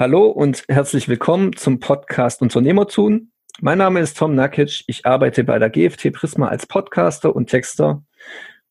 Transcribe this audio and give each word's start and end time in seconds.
Hallo 0.00 0.28
und 0.28 0.62
herzlich 0.68 1.08
willkommen 1.08 1.56
zum 1.56 1.80
Podcast 1.80 2.40
Unternehmertun. 2.40 3.32
Mein 3.60 3.78
Name 3.78 3.98
ist 3.98 4.16
Tom 4.16 4.36
Nakic. 4.36 4.84
Ich 4.86 5.04
arbeite 5.04 5.42
bei 5.42 5.58
der 5.58 5.70
GFT 5.70 6.12
Prisma 6.12 6.46
als 6.46 6.68
Podcaster 6.68 7.34
und 7.34 7.50
Texter. 7.50 8.04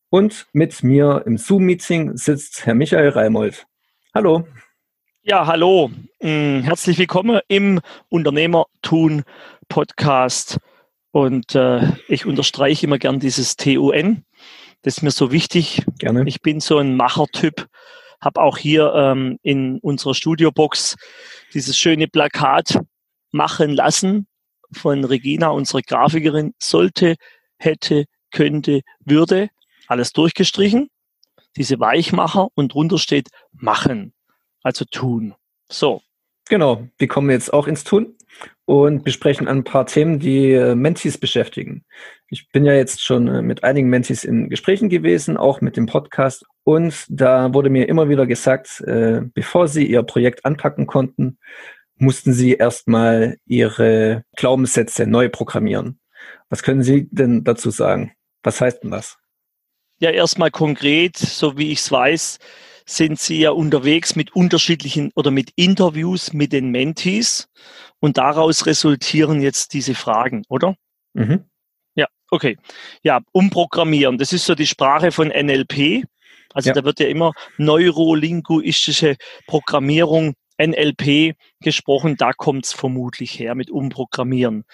Und 0.08 0.46
mit 0.54 0.82
mir 0.82 1.24
im 1.26 1.36
Zoom-Meeting 1.36 2.16
sitzt 2.16 2.64
Herr 2.64 2.74
Michael 2.74 3.10
Reimold. 3.10 3.66
Hallo. 4.14 4.48
Ja, 5.20 5.46
hallo. 5.46 5.90
Mm, 6.22 6.60
herzlich 6.60 6.98
willkommen 6.98 7.40
im 7.48 7.80
Unternehmertun 8.08 9.24
Podcast. 9.68 10.56
Und 11.10 11.54
äh, 11.54 11.92
ich 12.08 12.24
unterstreiche 12.24 12.86
immer 12.86 12.96
gern 12.96 13.20
dieses 13.20 13.56
TUN. 13.56 14.24
Das 14.80 14.96
ist 14.96 15.02
mir 15.02 15.10
so 15.10 15.30
wichtig. 15.30 15.82
Gerne. 15.98 16.24
Ich 16.26 16.40
bin 16.40 16.60
so 16.60 16.78
ein 16.78 16.96
Machertyp 16.96 17.68
habe 18.20 18.40
auch 18.40 18.58
hier 18.58 18.92
ähm, 18.94 19.38
in 19.42 19.78
unserer 19.78 20.14
Studiobox 20.14 20.96
dieses 21.54 21.78
schöne 21.78 22.08
Plakat 22.08 22.80
machen 23.30 23.72
lassen 23.72 24.26
von 24.72 25.04
Regina, 25.04 25.48
unserer 25.48 25.82
Grafikerin. 25.82 26.54
Sollte, 26.58 27.16
hätte, 27.58 28.04
könnte, 28.30 28.82
würde. 29.04 29.48
Alles 29.86 30.12
durchgestrichen. 30.12 30.90
Diese 31.56 31.80
Weichmacher 31.80 32.48
und 32.54 32.74
drunter 32.74 32.98
steht 32.98 33.28
machen. 33.52 34.12
Also 34.62 34.84
tun. 34.84 35.34
So. 35.70 36.02
Genau. 36.48 36.86
Wir 36.98 37.08
kommen 37.08 37.30
jetzt 37.30 37.52
auch 37.52 37.66
ins 37.66 37.84
Tun 37.84 38.17
und 38.68 39.02
besprechen 39.02 39.48
ein 39.48 39.64
paar 39.64 39.86
Themen, 39.86 40.18
die 40.18 40.52
äh, 40.52 40.74
Mentis 40.74 41.16
beschäftigen. 41.16 41.86
Ich 42.28 42.50
bin 42.50 42.66
ja 42.66 42.74
jetzt 42.74 43.02
schon 43.02 43.26
äh, 43.26 43.40
mit 43.40 43.64
einigen 43.64 43.88
Mentis 43.88 44.24
in 44.24 44.50
Gesprächen 44.50 44.90
gewesen, 44.90 45.38
auch 45.38 45.62
mit 45.62 45.78
dem 45.78 45.86
Podcast. 45.86 46.44
Und 46.64 47.06
da 47.08 47.54
wurde 47.54 47.70
mir 47.70 47.88
immer 47.88 48.10
wieder 48.10 48.26
gesagt, 48.26 48.82
äh, 48.82 49.22
bevor 49.32 49.68
sie 49.68 49.86
ihr 49.86 50.02
Projekt 50.02 50.44
anpacken 50.44 50.86
konnten, 50.86 51.38
mussten 51.96 52.34
sie 52.34 52.56
erstmal 52.56 53.38
ihre 53.46 54.24
Glaubenssätze 54.36 55.06
neu 55.06 55.30
programmieren. 55.30 55.98
Was 56.50 56.62
können 56.62 56.82
Sie 56.82 57.08
denn 57.10 57.44
dazu 57.44 57.70
sagen? 57.70 58.12
Was 58.42 58.60
heißt 58.60 58.82
denn 58.82 58.90
das? 58.90 59.16
Ja, 59.98 60.10
erstmal 60.10 60.50
konkret, 60.50 61.16
so 61.16 61.56
wie 61.56 61.72
ich 61.72 61.78
es 61.78 61.90
weiß, 61.90 62.38
sind 62.88 63.20
Sie 63.20 63.40
ja 63.40 63.50
unterwegs 63.50 64.16
mit 64.16 64.34
unterschiedlichen 64.34 65.12
oder 65.14 65.30
mit 65.30 65.50
Interviews 65.56 66.32
mit 66.32 66.52
den 66.52 66.70
Mentees 66.70 67.48
und 68.00 68.16
daraus 68.16 68.66
resultieren 68.66 69.42
jetzt 69.42 69.74
diese 69.74 69.94
Fragen, 69.94 70.42
oder? 70.48 70.74
Mhm. 71.12 71.44
Ja, 71.94 72.06
okay. 72.30 72.56
Ja, 73.02 73.20
umprogrammieren. 73.32 74.16
Das 74.16 74.32
ist 74.32 74.46
so 74.46 74.54
die 74.54 74.66
Sprache 74.66 75.12
von 75.12 75.28
NLP. 75.28 76.04
Also 76.54 76.70
ja. 76.70 76.74
da 76.74 76.84
wird 76.84 77.00
ja 77.00 77.08
immer 77.08 77.32
neurolinguistische 77.58 79.16
Programmierung 79.46 80.34
NLP 80.58 81.36
gesprochen, 81.60 82.16
da 82.16 82.32
kommt 82.32 82.66
es 82.66 82.72
vermutlich 82.72 83.38
her 83.38 83.54
mit 83.54 83.70
Umprogrammieren. 83.70 84.64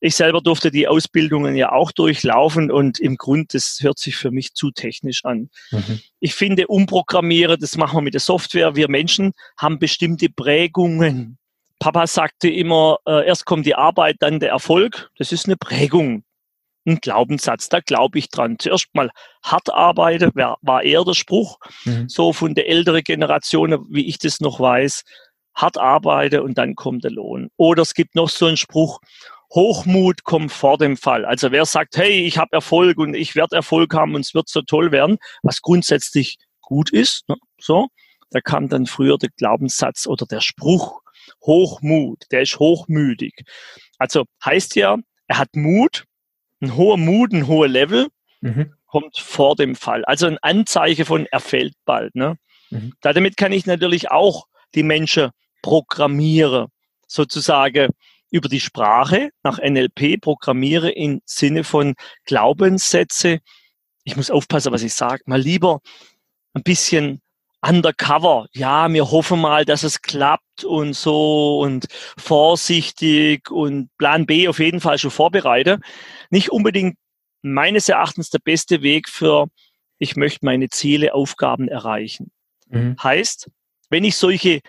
Ich 0.00 0.16
selber 0.16 0.40
durfte 0.40 0.70
die 0.70 0.88
Ausbildungen 0.88 1.56
ja 1.56 1.72
auch 1.72 1.92
durchlaufen 1.92 2.70
und 2.70 2.98
im 3.00 3.16
Grund, 3.16 3.54
das 3.54 3.78
hört 3.80 3.98
sich 3.98 4.16
für 4.16 4.30
mich 4.30 4.54
zu 4.54 4.70
technisch 4.70 5.24
an. 5.24 5.50
Mhm. 5.70 6.00
Ich 6.20 6.34
finde, 6.34 6.66
Umprogrammieren, 6.66 7.58
das 7.60 7.76
machen 7.76 7.96
wir 7.96 8.02
mit 8.02 8.14
der 8.14 8.20
Software. 8.20 8.76
Wir 8.76 8.88
Menschen 8.88 9.32
haben 9.56 9.78
bestimmte 9.78 10.28
Prägungen. 10.28 11.38
Papa 11.78 12.06
sagte 12.06 12.48
immer, 12.48 12.98
äh, 13.06 13.26
erst 13.26 13.44
kommt 13.44 13.66
die 13.66 13.74
Arbeit, 13.74 14.16
dann 14.20 14.38
der 14.38 14.50
Erfolg. 14.50 15.10
Das 15.18 15.32
ist 15.32 15.46
eine 15.46 15.56
Prägung 15.56 16.24
ein 16.86 16.98
Glaubenssatz, 17.00 17.68
da 17.68 17.80
glaube 17.80 18.18
ich 18.18 18.28
dran. 18.28 18.56
Zuerst 18.58 18.88
mal 18.94 19.10
hart 19.42 19.72
arbeiten, 19.72 20.30
war 20.34 20.82
eher 20.82 21.04
der 21.04 21.14
Spruch, 21.14 21.58
mhm. 21.84 22.08
so 22.08 22.32
von 22.32 22.54
der 22.54 22.68
älteren 22.68 23.02
Generation, 23.02 23.86
wie 23.90 24.06
ich 24.06 24.18
das 24.18 24.40
noch 24.40 24.60
weiß, 24.60 25.02
hart 25.54 25.78
arbeiten 25.78 26.40
und 26.40 26.58
dann 26.58 26.74
kommt 26.74 27.04
der 27.04 27.10
Lohn. 27.10 27.50
Oder 27.56 27.82
es 27.82 27.94
gibt 27.94 28.14
noch 28.14 28.28
so 28.28 28.46
einen 28.46 28.56
Spruch, 28.56 29.00
Hochmut 29.54 30.24
kommt 30.24 30.50
vor 30.50 30.78
dem 30.78 30.96
Fall. 30.96 31.24
Also 31.26 31.52
wer 31.52 31.66
sagt, 31.66 31.96
hey, 31.96 32.26
ich 32.26 32.38
habe 32.38 32.52
Erfolg 32.52 32.98
und 32.98 33.14
ich 33.14 33.36
werde 33.36 33.56
Erfolg 33.56 33.92
haben 33.94 34.14
und 34.14 34.22
es 34.22 34.34
wird 34.34 34.48
so 34.48 34.62
toll 34.62 34.92
werden, 34.92 35.18
was 35.42 35.60
grundsätzlich 35.60 36.38
gut 36.62 36.90
ist, 36.90 37.28
ne? 37.28 37.36
so, 37.60 37.88
da 38.30 38.40
kam 38.40 38.68
dann 38.68 38.86
früher 38.86 39.18
der 39.18 39.28
Glaubenssatz 39.36 40.06
oder 40.06 40.24
der 40.24 40.40
Spruch, 40.40 41.00
Hochmut, 41.44 42.24
der 42.30 42.42
ist 42.42 42.58
hochmütig. 42.58 43.44
Also 43.98 44.24
heißt 44.44 44.74
ja, 44.76 44.96
er 45.26 45.38
hat 45.38 45.54
Mut, 45.54 46.04
ein 46.62 46.76
hoher 46.76 46.96
Mut, 46.96 47.32
ein 47.32 47.46
hoher 47.46 47.68
Level 47.68 48.08
mhm. 48.40 48.72
kommt 48.86 49.18
vor 49.18 49.56
dem 49.56 49.74
Fall. 49.74 50.04
Also 50.04 50.26
ein 50.26 50.38
Anzeichen 50.38 51.04
von 51.04 51.26
er 51.26 51.40
fällt 51.40 51.74
bald. 51.84 52.14
Ne? 52.14 52.36
Mhm. 52.70 52.92
Damit 53.00 53.36
kann 53.36 53.52
ich 53.52 53.66
natürlich 53.66 54.10
auch 54.10 54.46
die 54.74 54.82
Menschen 54.82 55.30
programmieren, 55.60 56.68
sozusagen 57.06 57.90
über 58.30 58.48
die 58.48 58.60
Sprache 58.60 59.30
nach 59.42 59.58
NLP 59.58 60.20
programmiere 60.20 60.90
im 60.90 61.20
Sinne 61.26 61.64
von 61.64 61.94
Glaubenssätze. 62.24 63.40
Ich 64.04 64.16
muss 64.16 64.30
aufpassen, 64.30 64.72
was 64.72 64.82
ich 64.82 64.94
sage. 64.94 65.22
Mal 65.26 65.40
lieber 65.40 65.80
ein 66.54 66.62
bisschen 66.62 67.21
undercover. 67.62 68.46
Ja, 68.52 68.92
wir 68.92 69.10
hoffen 69.10 69.40
mal, 69.40 69.64
dass 69.64 69.82
es 69.82 70.02
klappt 70.02 70.64
und 70.64 70.94
so 70.94 71.60
und 71.60 71.86
vorsichtig 72.18 73.50
und 73.50 73.88
Plan 73.98 74.26
B 74.26 74.48
auf 74.48 74.58
jeden 74.58 74.80
Fall 74.80 74.98
schon 74.98 75.10
vorbereite. 75.10 75.78
Nicht 76.30 76.50
unbedingt 76.50 76.96
meines 77.42 77.88
Erachtens 77.88 78.30
der 78.30 78.40
beste 78.40 78.82
Weg 78.82 79.08
für, 79.08 79.46
ich 79.98 80.16
möchte 80.16 80.44
meine 80.44 80.68
Ziele, 80.68 81.14
Aufgaben 81.14 81.68
erreichen. 81.68 82.30
Mhm. 82.68 82.96
Heißt, 83.02 83.50
wenn 83.90 84.04
ich 84.04 84.16
solche 84.16 84.60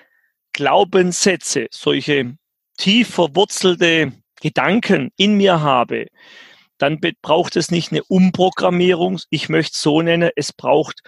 Glaubenssätze, 0.53 1.67
solche 1.71 2.35
tief 2.77 3.09
verwurzelte 3.09 4.13
Gedanken 4.41 5.11
in 5.17 5.35
mir 5.35 5.61
habe, 5.61 6.07
dann 6.77 6.99
braucht 7.21 7.55
es 7.55 7.71
nicht 7.71 7.91
eine 7.91 8.03
Umprogrammierung. 8.03 9.19
Ich 9.29 9.49
möchte 9.49 9.71
es 9.73 9.81
so 9.81 10.01
nennen, 10.01 10.29
es 10.35 10.51
braucht 10.51 11.01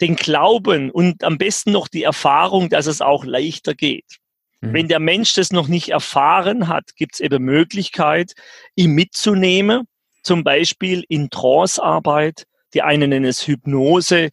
den 0.00 0.16
Glauben 0.16 0.90
und 0.90 1.24
am 1.24 1.38
besten 1.38 1.72
noch 1.72 1.88
die 1.88 2.02
Erfahrung, 2.02 2.68
dass 2.68 2.86
es 2.86 3.00
auch 3.00 3.24
leichter 3.24 3.74
geht. 3.74 4.18
Mhm. 4.60 4.72
Wenn 4.72 4.88
der 4.88 5.00
Mensch 5.00 5.34
das 5.34 5.52
noch 5.52 5.68
nicht 5.68 5.90
erfahren 5.90 6.68
hat, 6.68 6.96
gibt 6.96 7.14
es 7.14 7.20
eben 7.20 7.44
Möglichkeit, 7.44 8.32
ihn 8.74 8.92
mitzunehmen, 8.92 9.86
zum 10.22 10.44
Beispiel 10.44 11.04
in 11.08 11.30
Trancearbeit. 11.30 12.44
Die 12.74 12.82
einen 12.82 13.10
nennen 13.10 13.24
es 13.24 13.46
Hypnose, 13.46 14.30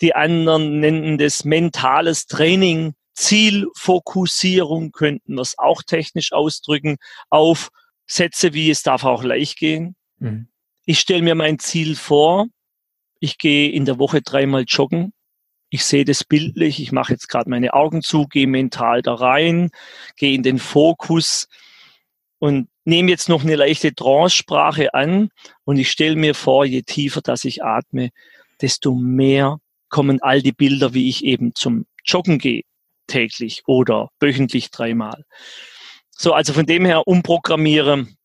die 0.00 0.14
anderen 0.14 0.80
nennen 0.80 1.18
das 1.18 1.44
mentales 1.44 2.26
Training, 2.26 2.94
Zielfokussierung 3.14 4.92
könnten 4.92 5.34
wir 5.34 5.42
es 5.42 5.58
auch 5.58 5.82
technisch 5.82 6.32
ausdrücken, 6.32 6.98
auf 7.30 7.70
Sätze 8.06 8.54
wie 8.54 8.70
es 8.70 8.82
darf 8.82 9.04
auch 9.04 9.24
leicht 9.24 9.58
gehen. 9.58 9.96
Mhm. 10.18 10.48
Ich 10.86 11.00
stelle 11.00 11.22
mir 11.22 11.34
mein 11.34 11.58
Ziel 11.58 11.96
vor, 11.96 12.46
ich 13.20 13.38
gehe 13.38 13.70
in 13.70 13.84
der 13.84 13.98
Woche 13.98 14.22
dreimal 14.22 14.64
joggen. 14.66 15.12
Ich 15.70 15.84
sehe 15.84 16.04
das 16.04 16.24
bildlich. 16.24 16.80
Ich 16.80 16.92
mache 16.92 17.12
jetzt 17.12 17.28
gerade 17.28 17.50
meine 17.50 17.74
Augen 17.74 18.02
zu, 18.02 18.26
gehe 18.26 18.46
mental 18.46 19.02
da 19.02 19.14
rein, 19.14 19.70
gehe 20.16 20.34
in 20.34 20.42
den 20.42 20.58
Fokus 20.58 21.48
und 22.38 22.68
nehme 22.84 23.10
jetzt 23.10 23.28
noch 23.28 23.42
eine 23.42 23.56
leichte 23.56 23.94
Trance-Sprache 23.94 24.94
an 24.94 25.28
und 25.64 25.76
ich 25.76 25.90
stelle 25.90 26.16
mir 26.16 26.34
vor, 26.34 26.64
je 26.64 26.82
tiefer 26.82 27.20
dass 27.20 27.44
ich 27.44 27.62
atme, 27.62 28.10
desto 28.60 28.94
mehr 28.94 29.58
kommen 29.90 30.22
all 30.22 30.40
die 30.40 30.52
Bilder, 30.52 30.94
wie 30.94 31.08
ich 31.08 31.24
eben 31.24 31.54
zum 31.54 31.86
Joggen 32.04 32.38
gehe, 32.38 32.62
täglich 33.06 33.62
oder 33.66 34.10
wöchentlich 34.20 34.70
dreimal. 34.70 35.24
So, 36.10 36.32
also 36.32 36.52
von 36.52 36.66
dem 36.66 36.84
her 36.84 37.06
umprogrammieren, 37.06 38.16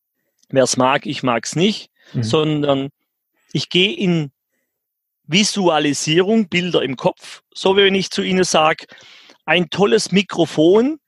wer 0.48 0.64
es 0.64 0.76
mag, 0.76 1.06
ich 1.06 1.22
mag 1.22 1.44
es 1.44 1.56
nicht, 1.56 1.90
mhm. 2.12 2.22
sondern 2.22 2.88
ich 3.52 3.68
gehe 3.68 3.94
in 3.94 4.30
Visualisierung, 5.26 6.48
Bilder 6.48 6.82
im 6.82 6.96
Kopf. 6.96 7.42
So 7.54 7.76
wie 7.76 7.84
wenn 7.84 7.94
ich 7.94 8.10
zu 8.10 8.22
Ihnen 8.22 8.44
sage, 8.44 8.86
ein 9.46 9.70
tolles 9.70 10.12
Mikrofon, 10.12 10.98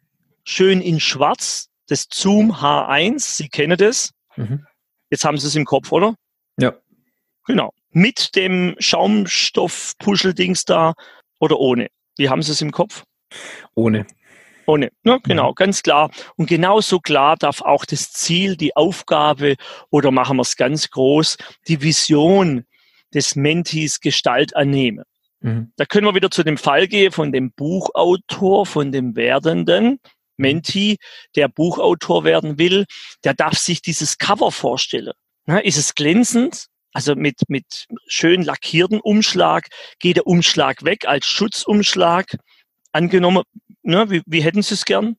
schön 0.45 0.81
in 0.81 1.01
schwarz, 1.01 1.69
das 1.89 2.07
Zoom 2.13 2.53
H1, 2.53 3.37
Sie 3.37 3.49
kennen 3.49 3.77
das. 3.77 4.13
Mhm. 4.37 4.67
Jetzt 5.11 5.25
haben 5.25 5.39
Sie 5.39 5.47
es 5.47 5.55
im 5.55 5.65
Kopf, 5.65 5.93
oder? 5.93 6.15
Ja. 6.59 6.75
Genau. 7.47 7.73
Mit 7.91 8.35
dem 8.37 8.75
Schaumstoff-Puscheldings 8.79 10.65
da 10.65 10.95
oder 11.39 11.59
ohne? 11.59 11.89
Wie 12.17 12.29
haben 12.29 12.43
Sie 12.43 12.53
es 12.53 12.61
im 12.61 12.73
Kopf? 12.73 13.05
Ohne. 13.75 14.07
Ohne, 14.67 14.91
ja, 15.05 15.19
genau, 15.23 15.51
mhm. 15.51 15.55
ganz 15.55 15.83
klar. 15.83 16.11
Und 16.37 16.49
genauso 16.49 16.99
klar 16.99 17.37
darf 17.37 17.63
auch 17.63 17.85
das 17.85 18.11
Ziel, 18.11 18.57
die 18.57 18.75
Aufgabe 18.75 19.55
oder 19.91 20.11
machen 20.11 20.39
wir 20.39 20.43
es 20.43 20.57
ganz 20.57 20.91
groß, 20.91 21.37
die 21.69 21.81
Vision, 21.83 22.65
des 23.17 23.35
Mentis 23.35 24.01
Gestalt 24.01 24.55
annehme. 24.55 25.03
Mhm. 25.41 25.73
Da 25.77 25.85
können 25.85 26.07
wir 26.07 26.15
wieder 26.15 26.31
zu 26.31 26.45
dem 26.45 26.59
Fall 26.59 26.87
gehen 26.87 27.11
von 27.11 27.33
dem 27.33 27.51
Buchautor, 27.53 28.67
von 28.67 28.93
dem 28.93 29.17
werdenden 29.17 29.99
Menti, 30.37 30.99
der 31.35 31.49
Buchautor 31.49 32.23
werden 32.25 32.59
will. 32.59 32.85
Der 33.25 33.35
darf 33.35 33.59
sich 33.59 33.83
dieses 33.83 34.19
Cover 34.19 34.53
vorstellen. 34.53 35.15
Na, 35.47 35.59
ist 35.59 35.79
es 35.79 35.95
glänzend? 35.95 36.67
Also 36.93 37.15
mit, 37.15 37.41
mit 37.49 37.87
schön 38.07 38.43
lackierten 38.43 39.01
Umschlag 39.01 39.69
geht 39.99 40.17
der 40.17 40.27
Umschlag 40.27 40.85
weg 40.85 41.07
als 41.07 41.27
Schutzumschlag. 41.27 42.37
Angenommen, 42.93 43.43
ne, 43.83 44.09
wie, 44.09 44.23
wie 44.27 44.43
hätten 44.43 44.63
Sie 44.63 44.75
es 44.75 44.85
gern? 44.85 45.17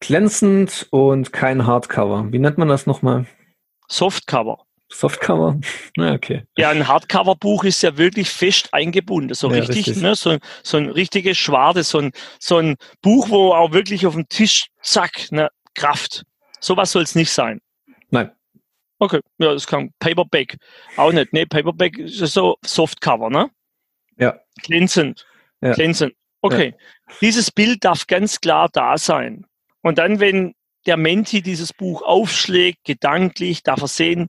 glänzend 0.00 0.86
und 0.90 1.32
kein 1.32 1.66
Hardcover. 1.66 2.30
Wie 2.30 2.38
nennt 2.38 2.58
man 2.58 2.68
das 2.68 2.86
nochmal? 2.86 3.26
Softcover. 3.88 4.64
Softcover? 4.90 5.60
Na, 5.96 6.14
okay. 6.14 6.44
Ja, 6.56 6.70
ein 6.70 6.88
Hardcover-Buch 6.88 7.64
ist 7.64 7.82
ja 7.82 7.96
wirklich 7.96 8.30
fest 8.30 8.72
eingebunden. 8.72 9.34
So 9.34 9.50
ja, 9.50 9.58
richtig, 9.58 9.88
richtig. 9.88 10.02
Ne, 10.02 10.14
so, 10.14 10.38
so 10.62 10.76
ein 10.78 10.88
richtiges 10.88 11.36
Schwarte, 11.36 11.82
so 11.82 11.98
ein, 11.98 12.12
so 12.38 12.56
ein 12.56 12.76
Buch, 13.02 13.28
wo 13.28 13.52
auch 13.52 13.72
wirklich 13.72 14.06
auf 14.06 14.14
dem 14.14 14.28
Tisch, 14.28 14.68
zack, 14.82 15.30
ne, 15.30 15.50
Kraft. 15.74 16.24
Sowas 16.60 16.92
soll 16.92 17.02
es 17.02 17.14
nicht 17.14 17.30
sein. 17.30 17.60
Nein. 18.10 18.32
Okay, 18.98 19.20
ja, 19.38 19.52
das 19.52 19.66
kann 19.66 19.92
Paperback. 20.00 20.56
Auch 20.96 21.12
nicht. 21.12 21.32
Nee, 21.32 21.46
Paperback 21.46 21.98
ist 21.98 22.18
so 22.18 22.56
Softcover, 22.64 23.30
ne? 23.30 23.50
Ja. 24.16 24.40
Glänzend. 24.62 25.24
Ja. 25.60 25.72
Glänzend. 25.74 26.14
Okay. 26.40 26.74
Ja. 26.76 27.14
Dieses 27.20 27.50
Bild 27.50 27.84
darf 27.84 28.06
ganz 28.06 28.40
klar 28.40 28.68
da 28.72 28.98
sein. 28.98 29.46
Und 29.82 29.98
dann, 29.98 30.18
wenn 30.18 30.54
der 30.86 30.96
Menti 30.96 31.42
dieses 31.42 31.72
Buch 31.72 32.02
aufschlägt, 32.02 32.84
gedanklich, 32.84 33.62
darf 33.62 33.82
er 33.82 33.88
sehen, 33.88 34.28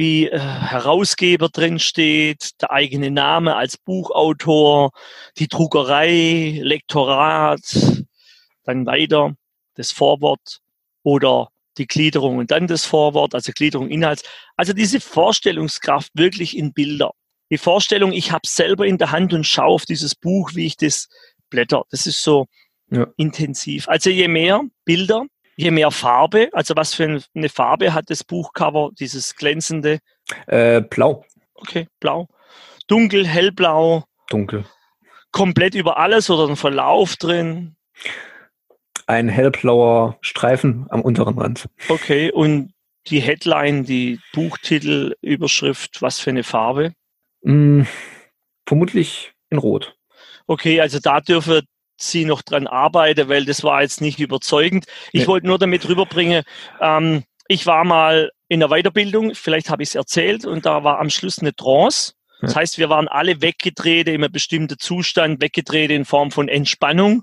wie 0.00 0.28
äh, 0.28 0.38
Herausgeber 0.38 1.50
drin 1.50 1.78
steht, 1.78 2.60
der 2.62 2.72
eigene 2.72 3.10
Name 3.10 3.54
als 3.54 3.76
Buchautor, 3.76 4.92
die 5.38 5.46
Druckerei, 5.46 6.58
Lektorat, 6.62 7.60
dann 8.64 8.86
weiter 8.86 9.34
das 9.74 9.92
Vorwort 9.92 10.60
oder 11.02 11.50
die 11.76 11.86
Gliederung 11.86 12.38
und 12.38 12.50
dann 12.50 12.66
das 12.66 12.86
Vorwort, 12.86 13.34
also 13.34 13.52
Gliederung 13.54 13.90
Inhalts. 13.90 14.22
Also 14.56 14.72
diese 14.72 15.00
Vorstellungskraft 15.00 16.10
wirklich 16.14 16.56
in 16.56 16.72
Bilder. 16.72 17.10
Die 17.50 17.58
Vorstellung, 17.58 18.12
ich 18.12 18.32
habe 18.32 18.46
selber 18.46 18.86
in 18.86 18.96
der 18.96 19.10
Hand 19.10 19.34
und 19.34 19.46
schaue 19.46 19.74
auf 19.74 19.84
dieses 19.84 20.14
Buch, 20.14 20.52
wie 20.54 20.64
ich 20.64 20.78
das 20.78 21.08
blätter. 21.50 21.84
Das 21.90 22.06
ist 22.06 22.22
so 22.22 22.46
ja. 22.90 23.06
intensiv. 23.18 23.86
Also 23.86 24.08
je 24.08 24.28
mehr 24.28 24.62
Bilder, 24.86 25.26
je 25.60 25.70
mehr 25.70 25.90
Farbe, 25.90 26.48
also 26.52 26.74
was 26.74 26.94
für 26.94 27.20
eine 27.34 27.48
Farbe 27.48 27.92
hat 27.92 28.08
das 28.08 28.24
Buchcover, 28.24 28.90
dieses 28.98 29.36
glänzende? 29.36 29.98
Äh, 30.46 30.80
blau. 30.80 31.24
Okay, 31.54 31.86
blau. 32.00 32.28
Dunkel, 32.86 33.26
hellblau. 33.26 34.04
Dunkel. 34.30 34.64
Komplett 35.32 35.74
über 35.74 35.98
alles 35.98 36.30
oder 36.30 36.48
ein 36.48 36.56
Verlauf 36.56 37.16
drin? 37.16 37.76
Ein 39.06 39.28
hellblauer 39.28 40.16
Streifen 40.22 40.86
am 40.88 41.02
unteren 41.02 41.38
Rand. 41.38 41.68
Okay, 41.88 42.32
und 42.32 42.72
die 43.08 43.20
Headline, 43.20 43.84
die 43.84 44.18
Buchtitel, 44.32 45.14
Überschrift, 45.20 46.00
was 46.00 46.20
für 46.20 46.30
eine 46.30 46.42
Farbe? 46.42 46.92
Hm, 47.44 47.86
vermutlich 48.66 49.32
in 49.50 49.58
Rot. 49.58 49.94
Okay, 50.46 50.80
also 50.80 51.00
da 51.00 51.20
dürfen 51.20 51.62
sie 52.02 52.24
noch 52.24 52.42
dran 52.42 52.66
arbeiten, 52.66 53.28
weil 53.28 53.44
das 53.44 53.62
war 53.62 53.82
jetzt 53.82 54.00
nicht 54.00 54.18
überzeugend. 54.18 54.86
Ich 55.12 55.26
wollte 55.26 55.46
nur 55.46 55.58
damit 55.58 55.88
rüberbringen, 55.88 56.42
ähm, 56.80 57.24
ich 57.48 57.66
war 57.66 57.84
mal 57.84 58.30
in 58.48 58.60
der 58.60 58.68
Weiterbildung, 58.68 59.34
vielleicht 59.34 59.70
habe 59.70 59.82
ich 59.82 59.90
es 59.90 59.94
erzählt, 59.94 60.44
und 60.44 60.66
da 60.66 60.84
war 60.84 61.00
am 61.00 61.10
Schluss 61.10 61.40
eine 61.40 61.54
Trance. 61.54 62.12
Das 62.40 62.56
heißt, 62.56 62.78
wir 62.78 62.88
waren 62.88 63.08
alle 63.08 63.42
weggedreht 63.42 64.08
in 64.08 64.14
einem 64.14 64.32
bestimmten 64.32 64.78
Zustand, 64.78 65.42
weggedreht 65.42 65.90
in 65.90 66.04
Form 66.04 66.30
von 66.30 66.48
Entspannung. 66.48 67.22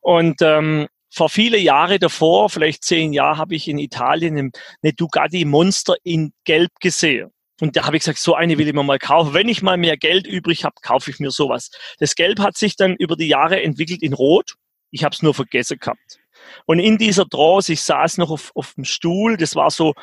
Und 0.00 0.42
ähm, 0.42 0.86
vor 1.10 1.28
viele 1.28 1.58
Jahre 1.58 1.98
davor, 1.98 2.50
vielleicht 2.50 2.84
zehn 2.84 3.12
Jahre, 3.12 3.38
habe 3.38 3.54
ich 3.54 3.68
in 3.68 3.78
Italien 3.78 4.52
eine 4.82 4.92
Dugatti 4.92 5.44
Monster 5.44 5.94
in 6.02 6.32
Gelb 6.44 6.70
gesehen. 6.80 7.30
Und 7.60 7.76
da 7.76 7.86
habe 7.86 7.96
ich 7.96 8.02
gesagt, 8.02 8.18
so 8.18 8.34
eine 8.34 8.58
will 8.58 8.66
ich 8.66 8.74
mir 8.74 8.82
mal 8.82 8.98
kaufen. 8.98 9.34
Wenn 9.34 9.48
ich 9.48 9.62
mal 9.62 9.76
mehr 9.76 9.96
Geld 9.96 10.26
übrig 10.26 10.64
habe, 10.64 10.74
kaufe 10.82 11.10
ich 11.10 11.20
mir 11.20 11.30
sowas. 11.30 11.70
Das 11.98 12.14
Gelb 12.14 12.40
hat 12.40 12.56
sich 12.56 12.76
dann 12.76 12.96
über 12.96 13.16
die 13.16 13.28
Jahre 13.28 13.62
entwickelt 13.62 14.02
in 14.02 14.12
Rot. 14.12 14.54
Ich 14.90 15.04
habe 15.04 15.14
es 15.14 15.22
nur 15.22 15.34
vergessen 15.34 15.78
gehabt. 15.78 16.18
Und 16.66 16.78
in 16.78 16.98
dieser 16.98 17.28
Trance, 17.28 17.72
ich 17.72 17.82
saß 17.82 18.18
noch 18.18 18.30
auf, 18.30 18.52
auf 18.54 18.74
dem 18.74 18.84
Stuhl, 18.84 19.36
das 19.36 19.54
war 19.54 19.70
so 19.70 19.94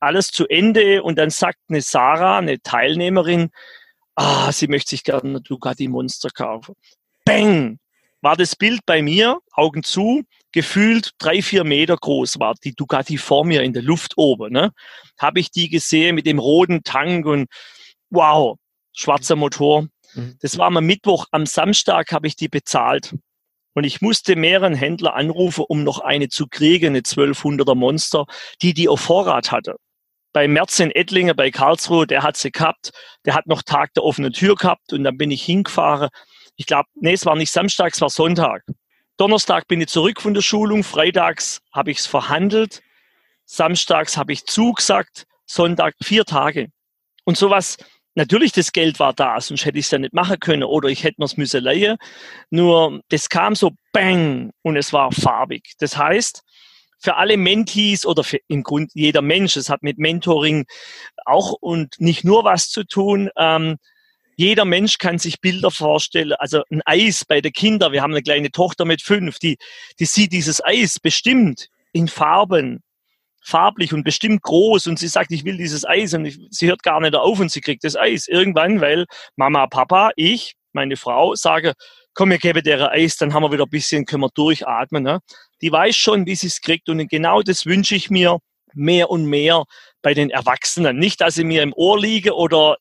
alles 0.00 0.28
zu 0.28 0.46
Ende 0.48 1.02
und 1.02 1.16
dann 1.16 1.30
sagt 1.30 1.58
eine 1.68 1.80
Sarah, 1.80 2.38
eine 2.38 2.60
Teilnehmerin, 2.60 3.50
ah, 4.14 4.50
sie 4.52 4.68
möchte 4.68 4.90
sich 4.90 5.04
gerne 5.04 5.28
eine 5.28 5.40
Ducati 5.40 5.88
Monster 5.88 6.30
kaufen. 6.30 6.74
Bang! 7.24 7.78
War 8.22 8.36
das 8.36 8.56
Bild 8.56 8.80
bei 8.86 9.02
mir, 9.02 9.38
Augen 9.52 9.82
zu, 9.82 10.22
gefühlt 10.52 11.12
drei, 11.18 11.42
vier 11.42 11.64
Meter 11.64 11.96
groß 11.96 12.38
war 12.38 12.54
die 12.64 12.74
Ducati 12.74 13.18
vor 13.18 13.44
mir 13.44 13.62
in 13.62 13.72
der 13.72 13.82
Luft 13.82 14.14
oben. 14.16 14.52
Ne? 14.52 14.72
Habe 15.18 15.40
ich 15.40 15.50
die 15.50 15.68
gesehen 15.68 16.14
mit 16.14 16.26
dem 16.26 16.38
roten 16.38 16.82
Tank 16.82 17.26
und 17.26 17.46
wow, 18.10 18.56
schwarzer 18.92 19.36
Motor. 19.36 19.86
Mhm. 20.14 20.36
Das 20.40 20.56
war 20.58 20.68
am 20.68 20.84
Mittwoch. 20.84 21.26
Am 21.30 21.46
Samstag 21.46 22.12
habe 22.12 22.26
ich 22.26 22.36
die 22.36 22.48
bezahlt. 22.48 23.14
Und 23.74 23.84
ich 23.84 24.00
musste 24.00 24.36
mehreren 24.36 24.74
Händler 24.74 25.14
anrufen, 25.14 25.64
um 25.68 25.84
noch 25.84 26.00
eine 26.00 26.30
zu 26.30 26.46
kriegen, 26.46 26.88
eine 26.88 27.00
1200er 27.00 27.74
Monster, 27.74 28.24
die 28.62 28.72
die 28.72 28.88
auf 28.88 29.00
Vorrat 29.00 29.52
hatte. 29.52 29.76
Bei 30.36 30.48
Merz 30.48 30.78
in 30.80 30.90
Ettlinger, 30.90 31.32
bei 31.32 31.50
Karlsruhe, 31.50 32.06
der 32.06 32.22
hat 32.22 32.36
sie 32.36 32.50
gehabt. 32.50 32.90
Der 33.24 33.32
hat 33.32 33.46
noch 33.46 33.62
Tag 33.62 33.94
der 33.94 34.04
offenen 34.04 34.34
Tür 34.34 34.54
gehabt 34.54 34.92
und 34.92 35.02
dann 35.02 35.16
bin 35.16 35.30
ich 35.30 35.42
hingefahren. 35.42 36.10
Ich 36.56 36.66
glaube, 36.66 36.90
nee, 36.94 37.14
es 37.14 37.24
war 37.24 37.36
nicht 37.36 37.50
Samstag, 37.50 37.94
es 37.94 38.02
war 38.02 38.10
Sonntag. 38.10 38.62
Donnerstag 39.16 39.66
bin 39.66 39.80
ich 39.80 39.86
zurück 39.86 40.20
von 40.20 40.34
der 40.34 40.42
Schulung, 40.42 40.84
freitags 40.84 41.62
habe 41.72 41.90
ich 41.90 42.00
es 42.00 42.06
verhandelt, 42.06 42.82
samstags 43.46 44.18
habe 44.18 44.34
ich 44.34 44.44
zugesagt, 44.44 45.24
Sonntag 45.46 45.94
vier 46.02 46.26
Tage. 46.26 46.68
Und 47.24 47.38
sowas, 47.38 47.78
natürlich 48.14 48.52
das 48.52 48.72
Geld 48.72 49.00
war 49.00 49.14
da, 49.14 49.40
sonst 49.40 49.64
hätte 49.64 49.78
ich 49.78 49.86
es 49.86 49.90
ja 49.90 49.98
nicht 49.98 50.12
machen 50.12 50.38
können 50.38 50.64
oder 50.64 50.90
ich 50.90 51.02
hätte 51.02 51.16
mir 51.16 51.24
es 51.24 51.38
müssen 51.38 51.64
leihen. 51.64 51.96
Nur 52.50 53.00
das 53.08 53.30
kam 53.30 53.54
so 53.54 53.70
bang 53.90 54.50
und 54.60 54.76
es 54.76 54.92
war 54.92 55.12
farbig. 55.12 55.72
Das 55.78 55.96
heißt, 55.96 56.42
für 56.98 57.16
alle 57.16 57.36
Mentees 57.36 58.06
oder 58.06 58.24
für 58.24 58.38
im 58.48 58.62
Grunde 58.62 58.90
jeder 58.94 59.22
Mensch, 59.22 59.56
es 59.56 59.68
hat 59.68 59.82
mit 59.82 59.98
Mentoring 59.98 60.66
auch 61.24 61.52
und 61.52 62.00
nicht 62.00 62.24
nur 62.24 62.44
was 62.44 62.70
zu 62.70 62.84
tun, 62.84 63.30
ähm, 63.36 63.76
jeder 64.36 64.66
Mensch 64.66 64.98
kann 64.98 65.18
sich 65.18 65.40
Bilder 65.40 65.70
vorstellen. 65.70 66.34
Also 66.34 66.62
ein 66.70 66.82
Eis 66.84 67.24
bei 67.24 67.40
den 67.40 67.52
Kindern. 67.52 67.92
Wir 67.92 68.02
haben 68.02 68.12
eine 68.12 68.22
kleine 68.22 68.50
Tochter 68.50 68.84
mit 68.84 69.02
fünf, 69.02 69.38
die, 69.38 69.56
die 69.98 70.04
sieht 70.04 70.32
dieses 70.32 70.62
Eis 70.62 71.00
bestimmt 71.00 71.68
in 71.92 72.06
Farben, 72.06 72.82
farblich 73.42 73.94
und 73.94 74.04
bestimmt 74.04 74.42
groß 74.42 74.88
und 74.88 74.98
sie 74.98 75.08
sagt, 75.08 75.32
ich 75.32 75.44
will 75.44 75.56
dieses 75.56 75.86
Eis 75.86 76.12
und 76.14 76.26
ich, 76.26 76.38
sie 76.50 76.68
hört 76.68 76.82
gar 76.82 77.00
nicht 77.00 77.14
auf 77.14 77.40
und 77.40 77.50
sie 77.50 77.60
kriegt 77.60 77.84
das 77.84 77.96
Eis 77.96 78.28
irgendwann, 78.28 78.80
weil 78.80 79.06
Mama, 79.36 79.66
Papa, 79.68 80.10
ich, 80.16 80.54
meine 80.76 80.96
Frau 80.96 81.34
sage, 81.34 81.72
komm, 82.14 82.30
wir 82.30 82.38
geben 82.38 82.62
der 82.62 82.92
Eis, 82.92 83.16
dann 83.16 83.34
haben 83.34 83.42
wir 83.42 83.50
wieder 83.50 83.64
ein 83.64 83.70
bisschen, 83.70 84.06
können 84.06 84.22
wir 84.22 84.30
durchatmen. 84.32 85.02
Ne? 85.02 85.18
Die 85.60 85.72
weiß 85.72 85.96
schon, 85.96 86.26
wie 86.26 86.36
sie 86.36 86.46
es 86.46 86.60
kriegt 86.60 86.88
und 86.88 87.06
genau 87.08 87.42
das 87.42 87.66
wünsche 87.66 87.96
ich 87.96 88.10
mir 88.10 88.38
mehr 88.74 89.10
und 89.10 89.26
mehr 89.26 89.64
bei 90.02 90.14
den 90.14 90.30
Erwachsenen. 90.30 90.98
Nicht, 90.98 91.20
dass 91.20 91.34
sie 91.34 91.44
mir 91.44 91.62
im 91.62 91.72
Ohr 91.74 91.98
liege 91.98 92.34
oder 92.34 92.76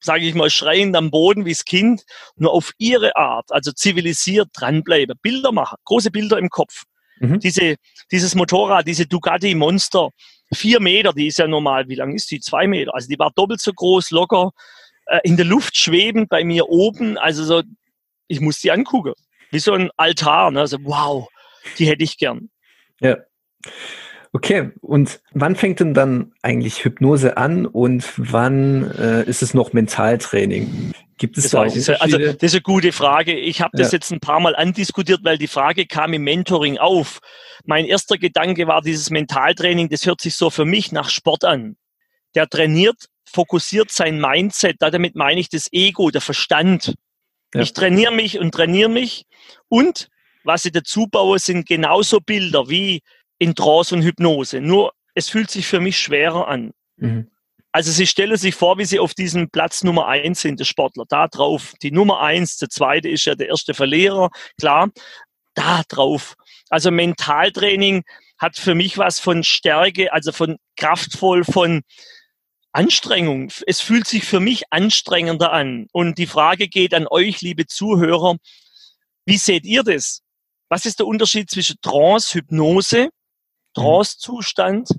sage 0.00 0.26
ich 0.26 0.34
mal, 0.34 0.50
schreiend 0.50 0.94
am 0.94 1.10
Boden 1.10 1.46
wie 1.46 1.52
das 1.52 1.64
Kind, 1.64 2.02
nur 2.36 2.52
auf 2.52 2.72
ihre 2.78 3.16
Art, 3.16 3.50
also 3.50 3.72
zivilisiert 3.72 4.48
dranbleiben, 4.52 5.18
Bilder 5.22 5.52
machen, 5.52 5.78
große 5.84 6.10
Bilder 6.10 6.38
im 6.38 6.50
Kopf. 6.50 6.82
Mhm. 7.18 7.40
Diese, 7.40 7.76
dieses 8.12 8.34
Motorrad, 8.34 8.86
diese 8.86 9.06
Ducati 9.06 9.54
Monster, 9.54 10.10
vier 10.54 10.80
Meter, 10.80 11.12
die 11.12 11.28
ist 11.28 11.38
ja 11.38 11.46
normal, 11.46 11.88
wie 11.88 11.94
lang 11.94 12.14
ist 12.14 12.30
die? 12.30 12.40
Zwei 12.40 12.66
Meter. 12.66 12.94
Also 12.94 13.08
die 13.08 13.18
war 13.18 13.32
doppelt 13.34 13.60
so 13.60 13.72
groß, 13.72 14.10
locker, 14.10 14.50
äh, 15.06 15.20
in 15.24 15.36
der 15.36 15.46
Luft 15.46 15.76
schwebend 15.76 16.28
bei 16.28 16.44
mir 16.44 16.68
oben. 16.68 17.18
Also 17.18 17.44
so, 17.44 17.62
ich 18.28 18.40
muss 18.40 18.60
die 18.60 18.70
angucken. 18.70 19.14
Wie 19.50 19.58
so 19.58 19.72
ein 19.72 19.90
Altar. 19.96 20.50
Ne? 20.50 20.60
Also, 20.60 20.78
wow, 20.82 21.28
die 21.78 21.86
hätte 21.86 22.04
ich 22.04 22.18
gern. 22.18 22.50
Ja. 23.00 23.18
Okay, 24.32 24.70
und 24.82 25.20
wann 25.32 25.56
fängt 25.56 25.80
denn 25.80 25.94
dann 25.94 26.32
eigentlich 26.42 26.84
Hypnose 26.84 27.38
an 27.38 27.64
und 27.64 28.04
wann 28.16 28.90
äh, 28.90 29.22
ist 29.24 29.40
es 29.40 29.54
noch 29.54 29.72
Mentaltraining? 29.72 30.92
Gibt 31.16 31.38
es 31.38 31.44
das 31.44 31.52
da 31.52 31.62
Unterschiede? 31.62 32.00
Also 32.02 32.18
das 32.18 32.34
ist 32.42 32.54
eine 32.54 32.60
gute 32.60 32.92
Frage. 32.92 33.34
Ich 33.34 33.62
habe 33.62 33.76
das 33.78 33.92
ja. 33.92 33.96
jetzt 33.96 34.10
ein 34.12 34.20
paar 34.20 34.40
Mal 34.40 34.54
andiskutiert, 34.54 35.20
weil 35.22 35.38
die 35.38 35.46
Frage 35.46 35.86
kam 35.86 36.12
im 36.12 36.24
Mentoring 36.24 36.76
auf. 36.76 37.20
Mein 37.64 37.86
erster 37.86 38.18
Gedanke 38.18 38.66
war 38.66 38.82
dieses 38.82 39.08
Mentaltraining, 39.08 39.88
das 39.88 40.04
hört 40.04 40.20
sich 40.20 40.34
so 40.34 40.50
für 40.50 40.66
mich 40.66 40.92
nach 40.92 41.08
Sport 41.08 41.44
an. 41.44 41.76
Der 42.34 42.46
trainiert, 42.46 43.06
fokussiert 43.36 43.90
sein 43.90 44.18
Mindset, 44.18 44.76
damit 44.80 45.14
meine 45.14 45.38
ich 45.38 45.50
das 45.50 45.68
Ego, 45.70 46.10
der 46.10 46.22
Verstand. 46.22 46.94
Ja. 47.54 47.60
Ich 47.60 47.74
trainiere 47.74 48.12
mich 48.12 48.38
und 48.38 48.52
trainiere 48.52 48.88
mich 48.88 49.24
und 49.68 50.08
was 50.42 50.64
ich 50.64 50.72
dazu 50.72 51.06
baue, 51.06 51.38
sind 51.38 51.66
genauso 51.66 52.20
Bilder 52.20 52.68
wie 52.68 53.02
in 53.38 53.54
Trance 53.54 53.94
und 53.94 54.02
Hypnose. 54.02 54.60
Nur 54.60 54.92
es 55.14 55.28
fühlt 55.28 55.50
sich 55.50 55.66
für 55.66 55.80
mich 55.80 55.98
schwerer 55.98 56.48
an. 56.48 56.72
Mhm. 56.96 57.30
Also 57.72 57.90
Sie 57.90 58.06
stellen 58.06 58.38
sich 58.38 58.54
vor, 58.54 58.78
wie 58.78 58.86
Sie 58.86 58.98
auf 58.98 59.12
diesem 59.12 59.50
Platz 59.50 59.84
Nummer 59.84 60.06
eins 60.06 60.40
sind, 60.40 60.60
der 60.60 60.64
Sportler. 60.64 61.04
Da 61.08 61.28
drauf, 61.28 61.74
die 61.82 61.90
Nummer 61.90 62.20
eins, 62.22 62.56
der 62.56 62.70
zweite 62.70 63.08
ist 63.08 63.26
ja 63.26 63.34
der 63.34 63.48
erste 63.48 63.74
Verlierer, 63.74 64.30
klar. 64.58 64.88
Da 65.54 65.82
drauf. 65.88 66.36
Also 66.70 66.90
Mentaltraining 66.90 68.04
hat 68.38 68.56
für 68.56 68.74
mich 68.74 68.96
was 68.98 69.20
von 69.20 69.42
Stärke, 69.42 70.12
also 70.12 70.32
von 70.32 70.56
kraftvoll, 70.76 71.44
von 71.44 71.82
Anstrengung. 72.76 73.50
Es 73.66 73.80
fühlt 73.80 74.06
sich 74.06 74.24
für 74.24 74.38
mich 74.38 74.64
anstrengender 74.70 75.50
an. 75.50 75.86
Und 75.92 76.18
die 76.18 76.26
Frage 76.26 76.68
geht 76.68 76.92
an 76.92 77.06
euch, 77.10 77.40
liebe 77.40 77.66
Zuhörer, 77.66 78.36
wie 79.24 79.38
seht 79.38 79.64
ihr 79.64 79.82
das? 79.82 80.20
Was 80.68 80.84
ist 80.84 80.98
der 80.98 81.06
Unterschied 81.06 81.50
zwischen 81.50 81.76
Trance, 81.80 82.34
Hypnose 82.34 83.08
Trance-Zustand, 83.72 84.90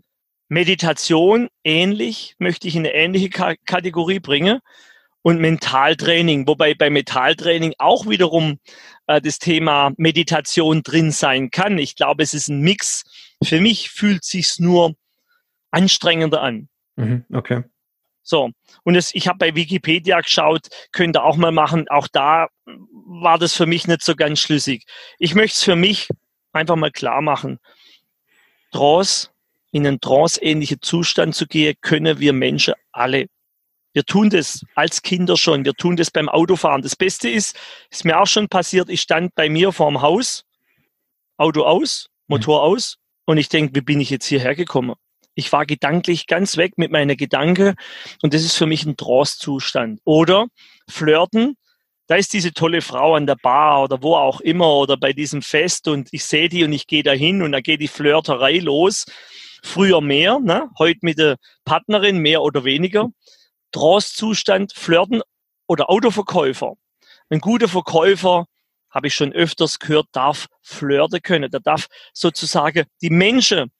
Meditation 0.49 1.49
ähnlich, 1.63 2.35
möchte 2.39 2.67
ich 2.67 2.75
in 2.75 2.85
eine 2.85 2.95
ähnliche 2.95 3.29
K 3.29 3.55
Kategorie 3.65 4.19
bringen 4.19 4.59
und 5.21 5.39
Mentaltraining, 5.39 6.47
wobei 6.47 6.73
bei 6.73 6.89
Mentaltraining 6.89 7.73
auch 7.77 8.07
wiederum 8.07 8.59
äh, 9.05 9.21
das 9.21 9.37
Thema 9.37 9.91
Meditation 9.97 10.81
drin 10.81 11.11
sein 11.11 11.51
kann. 11.51 11.77
Ich 11.77 11.95
glaube, 11.95 12.23
es 12.23 12.33
ist 12.33 12.47
ein 12.47 12.61
Mix. 12.61 13.03
Für 13.43 13.59
mich 13.59 13.91
fühlt 13.91 14.23
sich's 14.23 14.57
nur 14.57 14.95
anstrengender 15.69 16.41
an. 16.41 16.69
Mhm, 16.97 17.25
okay. 17.33 17.63
So, 18.23 18.51
und 18.83 18.95
es, 18.95 19.15
ich 19.15 19.29
habe 19.29 19.37
bei 19.37 19.55
Wikipedia 19.55 20.19
geschaut, 20.19 20.67
könnt 20.91 21.15
ihr 21.15 21.23
auch 21.23 21.37
mal 21.37 21.53
machen. 21.53 21.87
Auch 21.87 22.09
da 22.09 22.49
war 22.65 23.37
das 23.37 23.55
für 23.55 23.65
mich 23.65 23.87
nicht 23.87 24.03
so 24.03 24.15
ganz 24.15 24.41
schlüssig. 24.41 24.83
Ich 25.17 25.33
möchte 25.33 25.55
es 25.55 25.63
für 25.63 25.77
mich 25.77 26.09
einfach 26.51 26.75
mal 26.75 26.91
klar 26.91 27.21
machen. 27.21 27.59
Trance, 28.71 29.29
in 29.71 29.87
einen 29.87 30.01
trance-ähnlichen 30.01 30.81
Zustand 30.81 31.35
zu 31.35 31.47
gehen, 31.47 31.75
können 31.81 32.19
wir 32.19 32.33
Menschen 32.33 32.73
alle. 32.91 33.27
Wir 33.93 34.03
tun 34.03 34.29
das 34.29 34.61
als 34.75 35.01
Kinder 35.01 35.37
schon. 35.37 35.63
Wir 35.63 35.73
tun 35.73 35.95
das 35.95 36.11
beim 36.11 36.27
Autofahren. 36.27 36.81
Das 36.81 36.95
Beste 36.95 37.29
ist, 37.29 37.57
ist 37.89 38.03
mir 38.03 38.19
auch 38.19 38.27
schon 38.27 38.49
passiert, 38.49 38.89
ich 38.89 39.01
stand 39.01 39.33
bei 39.35 39.49
mir 39.49 39.71
vorm 39.71 40.01
Haus, 40.01 40.43
Auto 41.37 41.63
aus, 41.63 42.09
Motor 42.27 42.61
aus, 42.63 42.97
und 43.25 43.37
ich 43.37 43.49
denke, 43.49 43.73
wie 43.75 43.81
bin 43.81 44.01
ich 44.01 44.09
jetzt 44.09 44.25
hierher 44.25 44.53
gekommen? 44.53 44.95
Ich 45.37 45.51
war 45.51 45.67
gedanklich 45.67 46.25
ganz 46.25 46.57
weg 46.57 46.79
mit 46.79 46.91
meiner 46.91 47.15
Gedanke 47.15 47.75
und 48.23 48.33
das 48.33 48.43
ist 48.43 48.57
für 48.57 48.65
mich 48.65 48.87
ein 48.87 48.97
Trance-Zustand. 48.97 50.01
Oder 50.03 50.47
flirten, 50.89 51.55
da 52.07 52.15
ist 52.15 52.33
diese 52.33 52.53
tolle 52.53 52.81
Frau 52.81 53.13
an 53.13 53.27
der 53.27 53.35
Bar 53.35 53.83
oder 53.83 54.01
wo 54.01 54.15
auch 54.15 54.41
immer 54.41 54.73
oder 54.73 54.97
bei 54.97 55.13
diesem 55.13 55.43
Fest 55.43 55.87
und 55.87 56.09
ich 56.11 56.25
sehe 56.25 56.49
die 56.49 56.63
und 56.63 56.73
ich 56.73 56.87
gehe 56.87 57.03
dahin 57.03 57.43
und 57.43 57.51
da 57.51 57.61
geht 57.61 57.81
die 57.81 57.87
Flirterei 57.87 58.57
los. 58.57 59.05
Früher 59.61 60.01
mehr, 60.01 60.39
ne? 60.39 60.71
heute 60.79 61.01
mit 61.03 61.19
der 61.19 61.37
Partnerin 61.65 62.17
mehr 62.17 62.41
oder 62.41 62.63
weniger. 62.63 63.09
Trance-Zustand, 63.73 64.73
Flirten 64.73 65.21
oder 65.67 65.87
Autoverkäufer. 65.91 66.73
Ein 67.29 67.41
guter 67.41 67.67
Verkäufer, 67.67 68.47
habe 68.89 69.07
ich 69.07 69.13
schon 69.13 69.33
öfters 69.33 69.77
gehört, 69.77 70.07
darf 70.13 70.47
flirten 70.63 71.21
können. 71.21 71.51
Der 71.51 71.59
darf 71.59 71.85
sozusagen 72.13 72.85
die 73.03 73.11
Menschen 73.11 73.71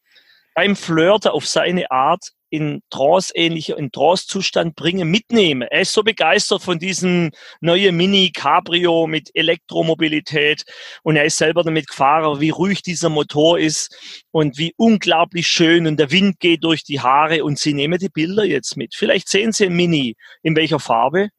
beim 0.57 0.75
Flirten 0.75 1.29
auf 1.29 1.45
seine 1.45 1.91
Art 1.91 2.31
in 2.49 2.81
Trance-ähnlicher, 2.89 3.77
in 3.77 3.91
Trance-Zustand 3.91 4.75
bringen, 4.75 5.07
mitnehmen. 5.07 5.67
Er 5.69 5.81
ist 5.81 5.93
so 5.93 6.01
begeistert 6.01 6.63
von 6.63 6.79
diesem 6.79 7.29
neuen 7.61 7.95
Mini 7.95 8.31
Cabrio 8.31 9.05
mit 9.05 9.29
Elektromobilität 9.35 10.63
und 11.03 11.15
er 11.15 11.25
ist 11.25 11.37
selber 11.37 11.61
damit 11.61 11.85
gefahren, 11.85 12.41
wie 12.41 12.49
ruhig 12.49 12.81
dieser 12.81 13.09
Motor 13.09 13.59
ist 13.59 14.25
und 14.31 14.57
wie 14.57 14.73
unglaublich 14.77 15.45
schön 15.45 15.85
und 15.85 15.99
der 15.99 16.09
Wind 16.09 16.39
geht 16.39 16.63
durch 16.63 16.83
die 16.83 17.01
Haare 17.01 17.43
und 17.43 17.59
sie 17.59 17.73
nehmen 17.73 17.99
die 17.99 18.09
Bilder 18.09 18.43
jetzt 18.43 18.77
mit. 18.77 18.95
Vielleicht 18.95 19.29
sehen 19.29 19.51
Sie 19.51 19.67
ein 19.67 19.75
Mini. 19.75 20.15
In 20.41 20.55
welcher 20.55 20.79
Farbe? 20.79 21.29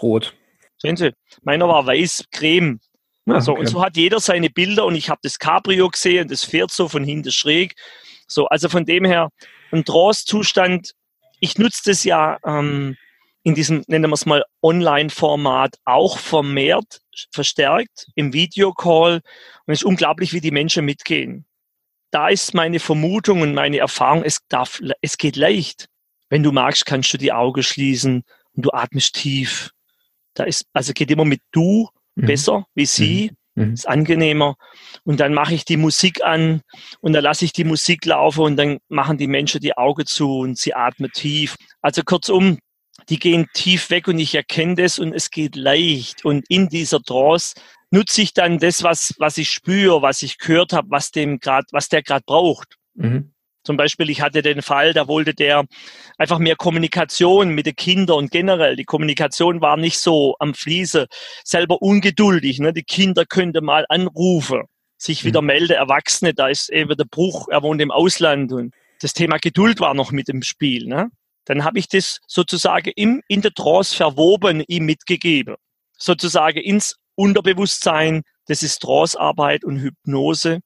Rot. 0.00 0.32
Sehen 0.78 0.96
Sie, 0.96 1.12
meiner 1.42 1.68
war 1.68 1.84
weiß, 1.84 2.24
creme. 2.30 2.80
Ah, 3.26 3.42
so, 3.42 3.52
okay. 3.52 3.60
Und 3.60 3.66
so 3.66 3.82
hat 3.82 3.98
jeder 3.98 4.18
seine 4.18 4.48
Bilder 4.48 4.86
und 4.86 4.94
ich 4.94 5.10
habe 5.10 5.20
das 5.22 5.38
Cabrio 5.38 5.90
gesehen, 5.90 6.28
das 6.28 6.42
fährt 6.42 6.70
so 6.70 6.88
von 6.88 7.04
hinten 7.04 7.30
schräg 7.30 7.74
so, 8.26 8.46
also 8.46 8.68
von 8.68 8.84
dem 8.84 9.04
her, 9.04 9.30
ein 9.72 9.84
Trance-Zustand, 9.84 10.92
ich 11.40 11.58
nutze 11.58 11.82
das 11.86 12.04
ja 12.04 12.38
ähm, 12.44 12.96
in 13.42 13.54
diesem, 13.54 13.84
nennen 13.86 14.10
wir 14.10 14.14
es 14.14 14.26
mal, 14.26 14.44
Online-Format 14.62 15.76
auch 15.84 16.18
vermehrt, 16.18 17.02
verstärkt 17.30 18.08
im 18.14 18.32
Videocall. 18.32 19.20
Und 19.66 19.72
es 19.72 19.80
ist 19.80 19.84
unglaublich, 19.84 20.32
wie 20.32 20.40
die 20.40 20.50
Menschen 20.50 20.84
mitgehen. 20.84 21.44
Da 22.10 22.28
ist 22.28 22.54
meine 22.54 22.80
Vermutung 22.80 23.42
und 23.42 23.54
meine 23.54 23.78
Erfahrung, 23.78 24.22
es, 24.24 24.40
darf, 24.48 24.80
es 25.02 25.18
geht 25.18 25.36
leicht. 25.36 25.88
Wenn 26.30 26.42
du 26.42 26.52
magst, 26.52 26.86
kannst 26.86 27.12
du 27.12 27.18
die 27.18 27.32
Augen 27.32 27.62
schließen 27.62 28.24
und 28.54 28.64
du 28.64 28.70
atmest 28.72 29.14
tief. 29.14 29.70
Da 30.32 30.44
ist, 30.44 30.66
also 30.72 30.92
geht 30.92 31.10
immer 31.10 31.24
mit 31.24 31.42
du 31.52 31.88
mhm. 32.14 32.26
besser 32.26 32.66
wie 32.74 32.86
sie. 32.86 33.30
Mhm. 33.30 33.36
Mhm. 33.54 33.74
Ist 33.74 33.88
angenehmer. 33.88 34.56
Und 35.04 35.20
dann 35.20 35.34
mache 35.34 35.54
ich 35.54 35.64
die 35.64 35.76
Musik 35.76 36.22
an 36.24 36.62
und 37.00 37.12
dann 37.12 37.22
lasse 37.22 37.44
ich 37.44 37.52
die 37.52 37.64
Musik 37.64 38.04
laufen 38.04 38.42
und 38.42 38.56
dann 38.56 38.78
machen 38.88 39.18
die 39.18 39.28
Menschen 39.28 39.60
die 39.60 39.76
Augen 39.76 40.06
zu 40.06 40.38
und 40.38 40.58
sie 40.58 40.74
atmen 40.74 41.10
tief. 41.12 41.56
Also 41.80 42.02
kurzum, 42.02 42.58
die 43.08 43.18
gehen 43.18 43.46
tief 43.54 43.90
weg 43.90 44.08
und 44.08 44.18
ich 44.18 44.34
erkenne 44.34 44.76
das 44.76 44.98
und 44.98 45.12
es 45.12 45.30
geht 45.30 45.56
leicht. 45.56 46.24
Und 46.24 46.44
in 46.48 46.68
dieser 46.68 47.00
Trance 47.00 47.54
nutze 47.90 48.22
ich 48.22 48.34
dann 48.34 48.58
das, 48.58 48.82
was, 48.82 49.14
was 49.18 49.38
ich 49.38 49.50
spüre, 49.50 50.02
was 50.02 50.22
ich 50.22 50.38
gehört 50.38 50.72
habe, 50.72 50.90
was 50.90 51.10
dem 51.10 51.38
grad, 51.38 51.64
was 51.70 51.88
der 51.88 52.02
gerade 52.02 52.24
braucht. 52.26 52.76
Mhm. 52.94 53.33
Zum 53.64 53.78
Beispiel, 53.78 54.10
ich 54.10 54.20
hatte 54.20 54.42
den 54.42 54.60
Fall, 54.60 54.92
da 54.92 55.08
wollte 55.08 55.34
der 55.34 55.64
einfach 56.18 56.38
mehr 56.38 56.54
Kommunikation 56.54 57.48
mit 57.50 57.66
den 57.66 57.74
Kindern 57.74 58.18
und 58.18 58.30
generell. 58.30 58.76
Die 58.76 58.84
Kommunikation 58.84 59.62
war 59.62 59.78
nicht 59.78 59.98
so 59.98 60.36
am 60.38 60.52
Fließe, 60.54 61.06
selber 61.44 61.80
ungeduldig. 61.80 62.58
Ne? 62.60 62.74
Die 62.74 62.82
Kinder 62.82 63.24
könnte 63.24 63.62
mal 63.62 63.86
anrufen, 63.88 64.64
sich 64.98 65.24
wieder 65.24 65.40
mhm. 65.40 65.46
melden, 65.46 65.72
Erwachsene, 65.72 66.34
da 66.34 66.48
ist 66.48 66.70
eben 66.70 66.94
der 66.94 67.06
Bruch, 67.06 67.48
er 67.48 67.62
wohnt 67.62 67.80
im 67.80 67.90
Ausland 67.90 68.52
und 68.52 68.74
das 69.00 69.14
Thema 69.14 69.38
Geduld 69.38 69.80
war 69.80 69.94
noch 69.94 70.12
mit 70.12 70.28
im 70.28 70.42
Spiel. 70.42 70.86
Ne? 70.86 71.08
Dann 71.46 71.64
habe 71.64 71.78
ich 71.78 71.88
das 71.88 72.20
sozusagen 72.26 72.92
im, 72.96 73.22
in 73.28 73.40
der 73.40 73.52
Trance 73.52 73.96
verwoben 73.96 74.62
ihm 74.66 74.84
mitgegeben. 74.84 75.56
Sozusagen 75.96 76.58
ins 76.58 76.96
Unterbewusstsein, 77.14 78.22
das 78.46 78.62
ist 78.62 78.80
Trance-Arbeit 78.80 79.64
und 79.64 79.80
Hypnose 79.80 80.60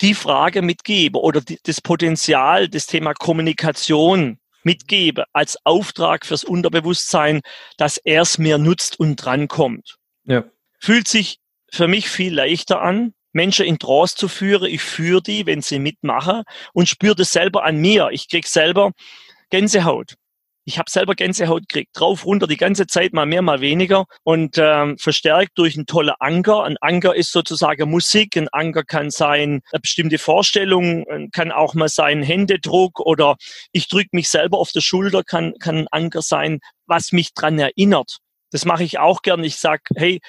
die 0.00 0.14
Frage 0.14 0.62
mitgebe 0.62 1.20
oder 1.20 1.40
die, 1.40 1.58
das 1.62 1.80
Potenzial, 1.80 2.68
das 2.68 2.86
Thema 2.86 3.14
Kommunikation 3.14 4.38
mitgebe 4.62 5.24
als 5.32 5.58
Auftrag 5.64 6.26
fürs 6.26 6.44
Unterbewusstsein, 6.44 7.40
dass 7.76 7.96
er 7.98 8.22
es 8.22 8.38
mir 8.38 8.58
nutzt 8.58 8.98
und 8.98 9.16
drankommt. 9.16 9.96
Ja. 10.24 10.44
Fühlt 10.78 11.08
sich 11.08 11.38
für 11.72 11.88
mich 11.88 12.08
viel 12.08 12.34
leichter 12.34 12.80
an, 12.82 13.14
Menschen 13.32 13.66
in 13.66 13.78
Trance 13.78 14.16
zu 14.16 14.28
führen. 14.28 14.68
Ich 14.70 14.82
führe 14.82 15.22
die, 15.22 15.46
wenn 15.46 15.62
sie 15.62 15.78
mitmachen 15.78 16.42
und 16.72 16.88
spüre 16.88 17.14
das 17.14 17.32
selber 17.32 17.64
an 17.64 17.76
mir. 17.76 18.08
Ich 18.10 18.28
krieg 18.28 18.46
selber 18.46 18.92
Gänsehaut 19.50 20.16
ich 20.64 20.78
habe 20.78 20.90
selber 20.90 21.14
Gänsehaut 21.14 21.68
gekriegt, 21.68 21.90
drauf, 21.94 22.24
runter, 22.24 22.46
die 22.46 22.56
ganze 22.56 22.86
Zeit, 22.86 23.12
mal 23.12 23.26
mehr, 23.26 23.42
mal 23.42 23.60
weniger 23.60 24.04
und 24.22 24.56
ähm, 24.58 24.98
verstärkt 24.98 25.52
durch 25.56 25.76
einen 25.76 25.86
tollen 25.86 26.14
Anker. 26.18 26.64
Ein 26.64 26.76
Anker 26.80 27.14
ist 27.14 27.32
sozusagen 27.32 27.90
Musik, 27.90 28.36
ein 28.36 28.48
Anker 28.48 28.84
kann 28.84 29.10
sein 29.10 29.62
eine 29.72 29.80
bestimmte 29.80 30.18
Vorstellung, 30.18 31.06
äh, 31.06 31.28
kann 31.32 31.50
auch 31.50 31.74
mal 31.74 31.88
sein 31.88 32.22
Händedruck 32.22 33.00
oder 33.00 33.36
ich 33.72 33.88
drücke 33.88 34.10
mich 34.12 34.28
selber 34.28 34.58
auf 34.58 34.72
der 34.72 34.80
Schulter, 34.80 35.24
kann, 35.24 35.54
kann 35.58 35.78
ein 35.78 35.88
Anker 35.90 36.22
sein, 36.22 36.60
was 36.86 37.12
mich 37.12 37.32
dran 37.34 37.58
erinnert. 37.58 38.18
Das 38.50 38.64
mache 38.64 38.84
ich 38.84 38.98
auch 38.98 39.22
gern. 39.22 39.44
Ich 39.44 39.56
sag, 39.56 39.80
hey, 39.94 40.20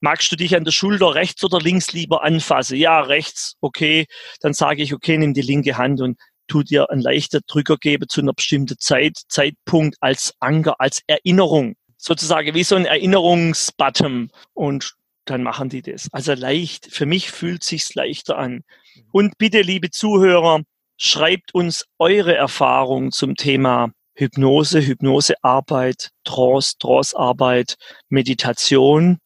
magst 0.00 0.30
du 0.32 0.36
dich 0.36 0.56
an 0.56 0.64
der 0.64 0.72
Schulter 0.72 1.14
rechts 1.14 1.44
oder 1.44 1.60
links 1.60 1.92
lieber 1.92 2.22
anfassen? 2.22 2.76
Ja, 2.76 3.00
rechts, 3.00 3.54
okay. 3.60 4.06
Dann 4.40 4.52
sage 4.52 4.82
ich, 4.82 4.92
okay, 4.92 5.18
nimm 5.18 5.34
die 5.34 5.42
linke 5.42 5.76
Hand 5.76 6.00
und 6.00 6.18
tu 6.50 6.62
dir 6.62 6.90
einen 6.90 7.00
leichten 7.00 7.40
Drücker 7.46 7.76
geben 7.76 8.08
zu 8.08 8.20
einer 8.20 8.32
bestimmten 8.32 8.76
Zeit, 8.78 9.16
Zeitpunkt 9.28 9.96
als 10.00 10.34
Anker, 10.40 10.80
als 10.80 11.02
Erinnerung. 11.06 11.76
Sozusagen 11.96 12.54
wie 12.54 12.64
so 12.64 12.76
ein 12.76 12.86
Erinnerungsbutton. 12.86 14.30
Und 14.52 14.94
dann 15.24 15.42
machen 15.42 15.68
die 15.68 15.82
das. 15.82 16.08
Also 16.12 16.34
leicht, 16.34 16.86
für 16.90 17.06
mich 17.06 17.30
fühlt 17.30 17.62
sich's 17.62 17.94
leichter 17.94 18.36
an. 18.36 18.64
Und 19.12 19.38
bitte, 19.38 19.62
liebe 19.62 19.90
Zuhörer, 19.90 20.62
schreibt 20.96 21.54
uns 21.54 21.86
eure 21.98 22.34
Erfahrungen 22.34 23.12
zum 23.12 23.36
Thema 23.36 23.92
Hypnose, 24.14 24.84
Hypnosearbeit, 24.84 26.10
Trance, 26.24 26.76
Trancearbeit, 26.78 27.76
Meditation 28.08 29.18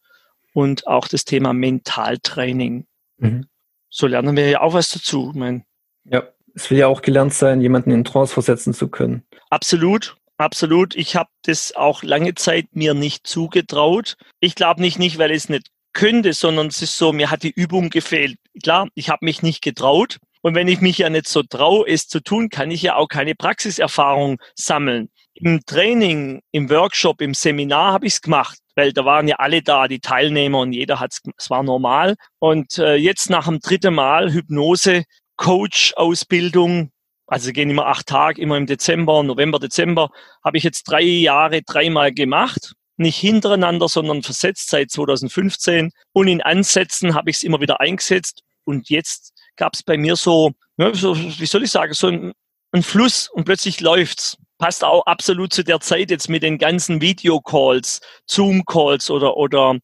und 0.53 0.87
auch 0.87 1.07
das 1.07 1.25
Thema 1.25 1.53
Mentaltraining. 1.53 2.85
Mhm. 3.17 3.47
So 3.89 4.07
lernen 4.07 4.35
wir 4.35 4.49
ja 4.49 4.61
auch 4.61 4.73
was 4.73 4.89
dazu. 4.89 5.31
Ich 5.31 5.39
mein, 5.39 5.65
ja. 6.05 6.23
Es 6.55 6.71
will 6.71 6.77
ja 6.77 6.87
auch 6.87 7.01
gelernt 7.01 7.33
sein, 7.33 7.61
jemanden 7.61 7.91
in 7.91 8.03
Trance 8.03 8.33
versetzen 8.33 8.73
zu 8.73 8.87
können. 8.87 9.23
Absolut, 9.49 10.15
absolut. 10.37 10.95
Ich 10.95 11.15
habe 11.15 11.29
das 11.43 11.75
auch 11.75 12.01
lange 12.01 12.33
Zeit 12.33 12.67
mir 12.71 12.93
nicht 12.93 13.27
zugetraut. 13.27 14.15
Ich 14.39 14.55
glaube 14.55 14.81
nicht, 14.81 14.97
nicht, 14.97 15.17
weil 15.17 15.31
ich 15.31 15.37
es 15.37 15.49
nicht 15.49 15.67
könnte, 15.93 16.33
sondern 16.33 16.67
es 16.67 16.81
ist 16.81 16.97
so, 16.97 17.13
mir 17.13 17.31
hat 17.31 17.43
die 17.43 17.51
Übung 17.51 17.89
gefehlt. 17.89 18.37
Klar, 18.63 18.87
ich 18.95 19.09
habe 19.09 19.25
mich 19.25 19.41
nicht 19.41 19.61
getraut. 19.61 20.17
Und 20.41 20.53
wenn 20.53 20.67
ich 20.67 20.79
mich 20.79 20.99
ja 20.99 21.09
nicht 21.09 21.27
so 21.27 21.41
traue, 21.41 21.87
es 21.87 22.07
zu 22.07 22.19
tun, 22.21 22.49
kann 22.49 22.69
ich 22.69 22.83
ja 22.83 22.95
auch 22.95 23.07
keine 23.07 23.33
Praxiserfahrung 23.33 24.37
sammeln. 24.53 25.09
Im 25.33 25.61
Training, 25.65 26.41
im 26.51 26.69
Workshop, 26.69 27.19
im 27.19 27.33
Seminar 27.33 27.93
habe 27.93 28.05
ich 28.05 28.13
es 28.13 28.21
gemacht, 28.21 28.59
weil 28.75 28.93
da 28.93 29.03
waren 29.05 29.27
ja 29.27 29.37
alle 29.37 29.63
da, 29.63 29.87
die 29.87 29.99
Teilnehmer 29.99 30.59
und 30.59 30.71
jeder 30.71 30.99
hat 30.99 31.13
es 31.35 31.49
war 31.49 31.63
normal. 31.63 32.15
Und 32.39 32.77
äh, 32.77 32.95
jetzt 32.95 33.29
nach 33.29 33.45
dem 33.45 33.59
dritten 33.59 33.95
Mal 33.95 34.31
Hypnose 34.31 35.05
Coach-Ausbildung, 35.37 36.91
also 37.27 37.51
gehen 37.51 37.69
immer 37.69 37.87
acht 37.87 38.07
Tage, 38.07 38.41
immer 38.41 38.57
im 38.57 38.65
Dezember, 38.65 39.23
November, 39.23 39.59
Dezember, 39.59 40.09
habe 40.43 40.57
ich 40.57 40.63
jetzt 40.63 40.83
drei 40.83 41.01
Jahre 41.01 41.61
dreimal 41.61 42.13
gemacht. 42.13 42.73
Nicht 42.97 43.17
hintereinander, 43.17 43.89
sondern 43.89 44.23
versetzt 44.23 44.69
seit 44.69 44.89
2015. 44.89 45.91
Und 46.13 46.27
in 46.27 46.41
Ansätzen 46.41 47.13
habe 47.13 47.29
ich 47.29 47.37
es 47.37 47.43
immer 47.43 47.59
wieder 47.59 47.81
eingesetzt. 47.81 48.41
Und 48.63 48.89
jetzt 48.89 49.33
gab 49.57 49.73
es 49.73 49.83
bei 49.83 49.97
mir 49.97 50.15
so, 50.15 50.51
ja, 50.77 50.93
so, 50.93 51.17
wie 51.17 51.45
soll 51.45 51.63
ich 51.63 51.71
sagen, 51.71 51.93
so 51.93 52.07
ein, 52.07 52.31
ein 52.71 52.83
Fluss 52.83 53.29
und 53.29 53.43
plötzlich 53.43 53.81
läuft's 53.81 54.37
passt 54.57 54.83
auch 54.83 55.05
absolut 55.05 55.53
zu 55.53 55.63
der 55.63 55.79
Zeit 55.79 56.11
jetzt 56.11 56.29
mit 56.29 56.43
den 56.43 56.57
ganzen 56.57 57.01
Videocalls, 57.01 58.01
Zoom-Calls 58.25 59.09
oder, 59.09 59.37
oder 59.37 59.77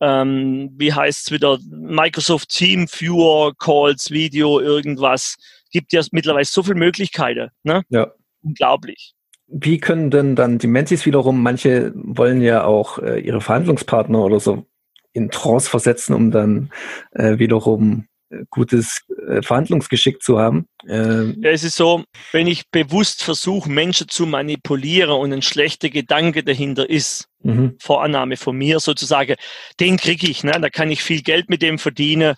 ähm, 0.00 0.70
wie 0.76 0.92
heißt's 0.92 1.30
wieder, 1.30 1.58
Microsoft 1.70 2.48
Team 2.48 2.86
Viewer 2.88 3.52
Calls, 3.58 4.10
Video, 4.10 4.60
irgendwas. 4.60 5.36
Gibt 5.70 5.92
ja 5.92 6.02
mittlerweile 6.12 6.44
so 6.44 6.62
viele 6.62 6.76
Möglichkeiten. 6.76 7.50
Ne? 7.62 7.82
Ja. 7.88 8.12
Unglaublich. 8.42 9.14
Wie 9.48 9.78
können 9.78 10.10
denn 10.10 10.34
dann 10.34 10.58
die 10.58 10.66
Mentis 10.66 11.06
wiederum, 11.06 11.42
manche 11.42 11.92
wollen 11.94 12.42
ja 12.42 12.64
auch 12.64 12.98
äh, 12.98 13.20
ihre 13.20 13.40
Verhandlungspartner 13.40 14.24
oder 14.24 14.40
so 14.40 14.66
in 15.12 15.30
Trance 15.30 15.70
versetzen, 15.70 16.14
um 16.14 16.30
dann 16.30 16.70
äh, 17.12 17.38
wiederum 17.38 18.06
gutes 18.50 19.02
äh, 19.28 19.42
Verhandlungsgeschick 19.42 20.22
zu 20.22 20.38
haben. 20.38 20.66
Ähm 20.88 21.36
ja, 21.40 21.50
es 21.50 21.64
ist 21.64 21.76
so, 21.76 22.04
wenn 22.32 22.46
ich 22.46 22.68
bewusst 22.70 23.22
versuche, 23.22 23.70
Menschen 23.70 24.08
zu 24.08 24.26
manipulieren 24.26 25.18
und 25.18 25.32
ein 25.32 25.42
schlechter 25.42 25.90
Gedanke 25.90 26.42
dahinter 26.42 26.88
ist, 26.88 27.28
mhm. 27.42 27.76
Vorannahme 27.80 28.36
von 28.36 28.56
mir 28.56 28.80
sozusagen, 28.80 29.36
den 29.80 29.96
kriege 29.96 30.28
ich, 30.28 30.44
ne? 30.44 30.52
da 30.60 30.70
kann 30.70 30.90
ich 30.90 31.02
viel 31.02 31.22
Geld 31.22 31.48
mit 31.48 31.62
dem 31.62 31.78
verdienen. 31.78 32.34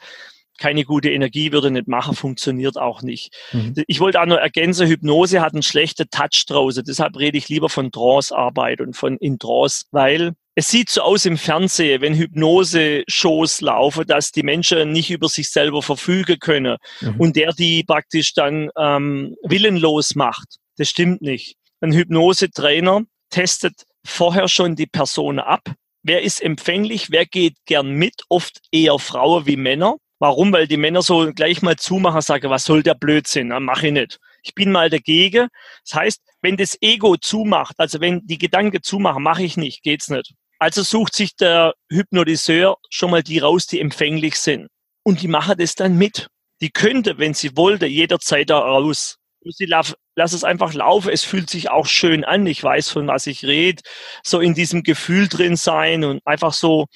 Keine 0.59 0.85
gute 0.85 1.11
Energie 1.11 1.53
würde 1.53 1.71
nicht 1.71 1.87
machen, 1.87 2.17
funktioniert 2.17 2.77
auch 2.77 3.03
nicht. 3.03 3.35
Mhm. 3.53 3.75
Ich 3.87 4.01
wollte 4.01 4.21
auch 4.21 4.27
noch 4.27 4.39
ergänzen, 4.39 4.89
Hypnose 4.89 5.41
hat 5.41 5.55
einen 5.55 5.63
schlechten 5.63 6.11
Touch 6.11 6.45
draußen. 6.49 6.83
Deshalb 6.85 7.17
rede 7.17 7.39
ich 7.39 7.49
lieber 7.49 7.69
von 7.69 7.93
Trance-Arbeit 7.93 8.81
und 8.81 8.97
von 8.97 9.17
in 9.19 9.39
Trance, 9.39 9.85
weil 9.93 10.33
es 10.59 10.67
sieht 10.67 10.91
so 10.91 11.03
aus 11.03 11.25
im 11.25 11.39
Fernsehen, 11.39 12.01
wenn 12.01 12.17
Hypnose-Shows 12.17 13.61
laufen, 13.61 14.05
dass 14.09 14.33
die 14.33 14.43
Menschen 14.43 14.91
nicht 14.91 15.09
über 15.09 15.29
sich 15.29 15.51
selber 15.51 15.83
verfügen 15.83 16.41
können 16.41 16.79
mhm. 17.01 17.15
und 17.21 17.37
der 17.37 17.53
die 17.53 17.85
praktisch 17.85 18.35
dann 18.35 18.69
ähm, 18.77 19.37
willenlos 19.45 20.17
macht. 20.17 20.57
Das 20.77 20.89
stimmt 20.89 21.23
nicht. 21.23 21.55
Ein 21.81 21.93
Hypnose-Trainer 21.93 23.03
testet 23.31 23.85
vorher 24.05 24.49
schon 24.49 24.75
die 24.75 24.89
Person 24.89 25.39
ab. 25.39 25.63
Wer 26.03 26.23
ist 26.23 26.43
empfänglich? 26.43 27.13
Wer 27.13 27.25
geht 27.25 27.55
gern 27.65 27.93
mit? 27.93 28.25
Oft 28.29 28.59
eher 28.73 28.99
Frauen 28.99 29.47
wie 29.47 29.57
Männer. 29.57 29.95
Warum? 30.19 30.53
Weil 30.53 30.67
die 30.67 30.77
Männer 30.77 31.03
so 31.03 31.33
gleich 31.33 31.63
mal 31.63 31.77
zumachen, 31.77 32.21
sagen, 32.21 32.51
was 32.51 32.65
soll 32.65 32.83
der 32.83 32.95
Blödsinn? 32.95 33.49
Na, 33.49 33.61
mach 33.61 33.85
ich 33.85 33.93
nicht. 33.93 34.19
Ich 34.43 34.57
bin 34.57 34.73
mal 34.73 34.91
dagegen. 34.91 35.51
Das 35.85 35.95
heißt, 35.95 36.21
wenn 36.43 36.57
das 36.57 36.77
Ego 36.81 37.17
zumacht, 37.17 37.77
also 37.79 38.01
wenn 38.01 38.27
die 38.27 38.39
Gedanken 38.39 38.83
zumachen, 38.83 39.23
mache 39.23 39.45
ich 39.45 39.57
nicht, 39.57 39.85
geht's 39.85 40.09
nicht. 40.09 40.35
Also 40.59 40.83
sucht 40.83 41.15
sich 41.15 41.37
der 41.37 41.75
Hypnotiseur 41.91 42.79
schon 42.91 43.11
mal 43.11 43.23
die 43.23 43.39
raus, 43.39 43.67
die 43.67 43.81
empfänglich 43.81 44.37
sind. 44.37 44.69
Und 45.05 45.23
die 45.23 45.29
machen 45.29 45.57
das 45.59 45.75
dann 45.75 45.97
mit. 45.97 46.29
Die 46.61 46.71
könnte, 46.71 47.19
wenn 47.19 47.35
sie 47.35 47.57
wollte, 47.57 47.87
jederzeit 47.87 48.51
da 48.51 48.59
raus. 48.59 49.19
Sie 49.45 49.67
lass, 49.67 49.95
es 50.17 50.45
einfach 50.45 50.75
laufen. 50.75 51.11
Es 51.11 51.23
fühlt 51.23 51.49
sich 51.49 51.71
auch 51.71 51.87
schön 51.87 52.25
an. 52.25 52.47
Ich 52.47 52.63
weiß, 52.63 52.91
von 52.91 53.07
was 53.07 53.27
ich 53.29 53.45
rede. 53.45 53.83
So 54.25 54.41
in 54.41 54.55
diesem 54.55 54.83
Gefühl 54.83 55.29
drin 55.29 55.57
sein 55.57 56.05
und 56.05 56.21
einfach 56.27 56.53
so, 56.53 56.87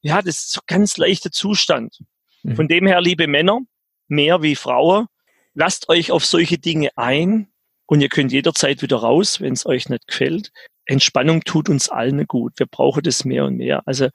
ja, 0.00 0.22
das 0.22 0.38
ist 0.38 0.52
so 0.52 0.60
ganz 0.66 0.96
leichter 0.96 1.30
Zustand. 1.30 1.98
Mhm. 2.42 2.56
Von 2.56 2.68
dem 2.68 2.86
her, 2.86 3.02
liebe 3.02 3.26
Männer, 3.26 3.60
mehr 4.08 4.42
wie 4.42 4.56
Frauen, 4.56 5.06
lasst 5.54 5.88
euch 5.90 6.10
auf 6.10 6.24
solche 6.24 6.58
Dinge 6.58 6.90
ein 6.96 7.52
und 7.86 8.00
ihr 8.00 8.08
könnt 8.08 8.32
jederzeit 8.32 8.82
wieder 8.82 8.96
raus, 8.96 9.40
wenn 9.40 9.52
es 9.52 9.66
euch 9.66 9.88
nicht 9.88 10.06
gefällt. 10.06 10.50
Entspannung 10.90 11.42
tut 11.42 11.68
uns 11.68 11.88
allen 11.88 12.26
gut. 12.26 12.54
Wir 12.56 12.66
brauchen 12.66 13.02
das 13.02 13.24
mehr 13.24 13.44
und 13.44 13.56
mehr. 13.56 13.82
Also 13.86 14.08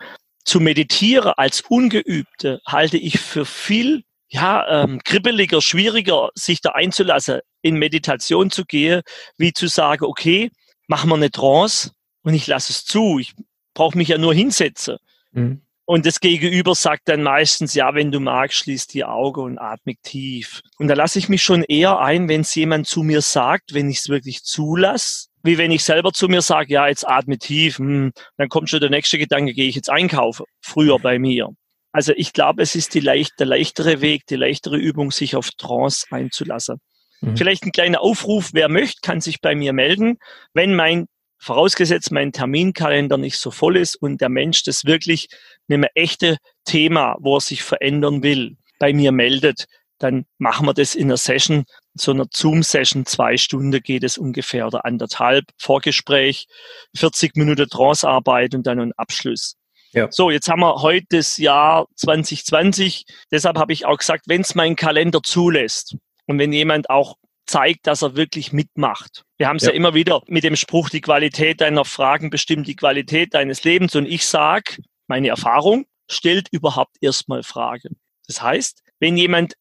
zu 0.43 0.59
meditieren 0.59 1.33
als 1.37 1.61
Ungeübte 1.61 2.61
halte 2.67 2.97
ich 2.97 3.19
für 3.19 3.45
viel 3.45 4.03
ja, 4.27 4.83
ähm, 4.83 5.01
kribbeliger, 5.03 5.61
schwieriger, 5.61 6.29
sich 6.35 6.59
da 6.59 6.71
einzulassen, 6.71 7.39
in 7.61 7.77
Meditation 7.77 8.51
zu 8.51 8.65
gehen, 8.65 9.01
wie 9.37 9.53
zu 9.53 9.67
sagen, 9.67 10.03
okay, 10.03 10.51
machen 10.87 11.09
wir 11.09 11.15
eine 11.15 11.31
Trance 11.31 11.91
und 12.23 12.33
ich 12.33 12.45
lasse 12.47 12.73
es 12.73 12.83
zu. 12.85 13.19
Ich 13.19 13.33
brauche 13.73 13.97
mich 13.97 14.09
ja 14.09 14.17
nur 14.17 14.33
hinsetzen. 14.33 14.97
Mhm. 15.31 15.61
Und 15.85 16.05
das 16.05 16.19
Gegenüber 16.19 16.73
sagt 16.75 17.07
dann 17.07 17.21
meistens, 17.21 17.75
ja, 17.75 17.93
wenn 17.93 18.11
du 18.11 18.19
magst, 18.19 18.57
schließ 18.57 18.87
die 18.87 19.05
Augen 19.05 19.41
und 19.41 19.59
atme 19.59 19.93
tief. 20.01 20.61
Und 20.79 20.87
da 20.87 20.95
lasse 20.95 21.19
ich 21.19 21.29
mich 21.29 21.43
schon 21.43 21.63
eher 21.63 21.99
ein, 21.99 22.27
wenn 22.27 22.41
es 22.41 22.55
jemand 22.55 22.87
zu 22.87 23.03
mir 23.03 23.21
sagt, 23.21 23.73
wenn 23.75 23.89
ich 23.89 23.99
es 23.99 24.09
wirklich 24.09 24.43
zulasse, 24.43 25.27
wie 25.45 25.57
wenn 25.57 25.71
ich 25.71 25.83
selber 25.83 26.11
zu 26.11 26.27
mir 26.27 26.41
sage, 26.41 26.73
ja, 26.73 26.87
jetzt 26.87 27.07
atme 27.07 27.37
tief, 27.37 27.77
hm, 27.77 28.11
dann 28.37 28.49
kommt 28.49 28.69
schon 28.69 28.79
der 28.79 28.89
nächste 28.89 29.17
Gedanke, 29.17 29.53
gehe 29.53 29.69
ich 29.69 29.75
jetzt 29.75 29.89
einkaufen, 29.89 30.45
früher 30.61 30.97
bei 30.99 31.19
mir. 31.19 31.49
Also 31.91 32.13
ich 32.15 32.33
glaube, 32.33 32.63
es 32.63 32.75
ist 32.75 32.93
die 32.93 32.99
leicht, 32.99 33.33
der 33.39 33.45
leichtere 33.45 34.01
Weg, 34.01 34.25
die 34.27 34.35
leichtere 34.35 34.77
Übung, 34.77 35.11
sich 35.11 35.35
auf 35.35 35.51
Trance 35.51 36.07
einzulassen. 36.09 36.81
Mhm. 37.21 37.37
Vielleicht 37.37 37.63
ein 37.63 37.71
kleiner 37.71 38.01
Aufruf, 38.01 38.49
wer 38.53 38.69
möchte, 38.69 38.99
kann 39.01 39.21
sich 39.21 39.39
bei 39.39 39.55
mir 39.55 39.71
melden. 39.71 40.17
Wenn 40.53 40.75
mein, 40.75 41.05
vorausgesetzt 41.37 42.11
mein 42.11 42.31
Terminkalender 42.31 43.17
nicht 43.17 43.37
so 43.37 43.51
voll 43.51 43.77
ist 43.77 43.95
und 43.95 44.21
der 44.21 44.29
Mensch 44.29 44.63
das 44.63 44.85
wirklich 44.85 45.29
mit 45.67 45.77
einem 45.77 45.89
echten 45.93 46.37
Thema, 46.65 47.17
wo 47.19 47.37
er 47.37 47.41
sich 47.41 47.61
verändern 47.63 48.23
will, 48.23 48.57
bei 48.79 48.93
mir 48.93 49.11
meldet, 49.11 49.65
dann 49.99 50.25
machen 50.37 50.65
wir 50.65 50.73
das 50.73 50.95
in 50.95 51.05
einer 51.05 51.17
Session, 51.17 51.65
so 51.95 52.11
einer 52.11 52.25
Zoom-Session, 52.31 53.05
zwei 53.05 53.37
Stunden 53.37 53.81
geht 53.81 54.03
es 54.03 54.17
ungefähr 54.17 54.67
oder 54.67 54.85
anderthalb, 54.85 55.45
Vorgespräch, 55.57 56.47
40 56.95 57.35
Minuten 57.35 57.69
Trancearbeit 57.69 58.53
und 58.53 58.67
dann 58.67 58.79
ein 58.79 58.93
Abschluss. 58.93 59.55
Ja. 59.93 60.11
So, 60.11 60.29
jetzt 60.29 60.49
haben 60.49 60.59
wir 60.59 60.81
heute 60.81 61.05
das 61.09 61.37
Jahr 61.37 61.87
2020. 61.95 63.05
Deshalb 63.31 63.57
habe 63.57 63.71
ich 63.71 63.85
auch 63.85 63.97
gesagt, 63.97 64.25
wenn 64.27 64.41
es 64.41 64.53
mein 64.53 64.75
Kalender 64.75 65.21
zulässt 65.23 65.95
und 66.25 66.37
wenn 66.37 66.51
jemand 66.51 66.89
auch 66.89 67.15
zeigt, 67.45 67.87
dass 67.87 68.01
er 68.01 68.17
wirklich 68.17 68.51
mitmacht. 68.51 69.23
Wir 69.37 69.47
haben 69.47 69.57
es 69.57 69.63
ja. 69.63 69.69
ja. 69.69 69.75
immer 69.75 69.93
wieder 69.93 70.21
mit 70.27 70.43
dem 70.43 70.57
Spruch, 70.57 70.89
die 70.89 71.01
Qualität 71.01 71.61
deiner 71.61 71.85
Fragen 71.85 72.29
bestimmt 72.29 72.67
die 72.67 72.75
Qualität 72.75 73.33
deines 73.33 73.63
Lebens. 73.63 73.95
Und 73.95 74.05
ich 74.05 74.25
sage, 74.25 74.77
meine 75.07 75.29
Erfahrung 75.29 75.85
stellt 76.09 76.49
überhaupt 76.51 76.97
erstmal 76.99 77.43
Fragen. 77.43 77.97
Das 78.27 78.41
heißt, 78.41 78.81
wenn 78.99 79.15
jemand 79.15 79.53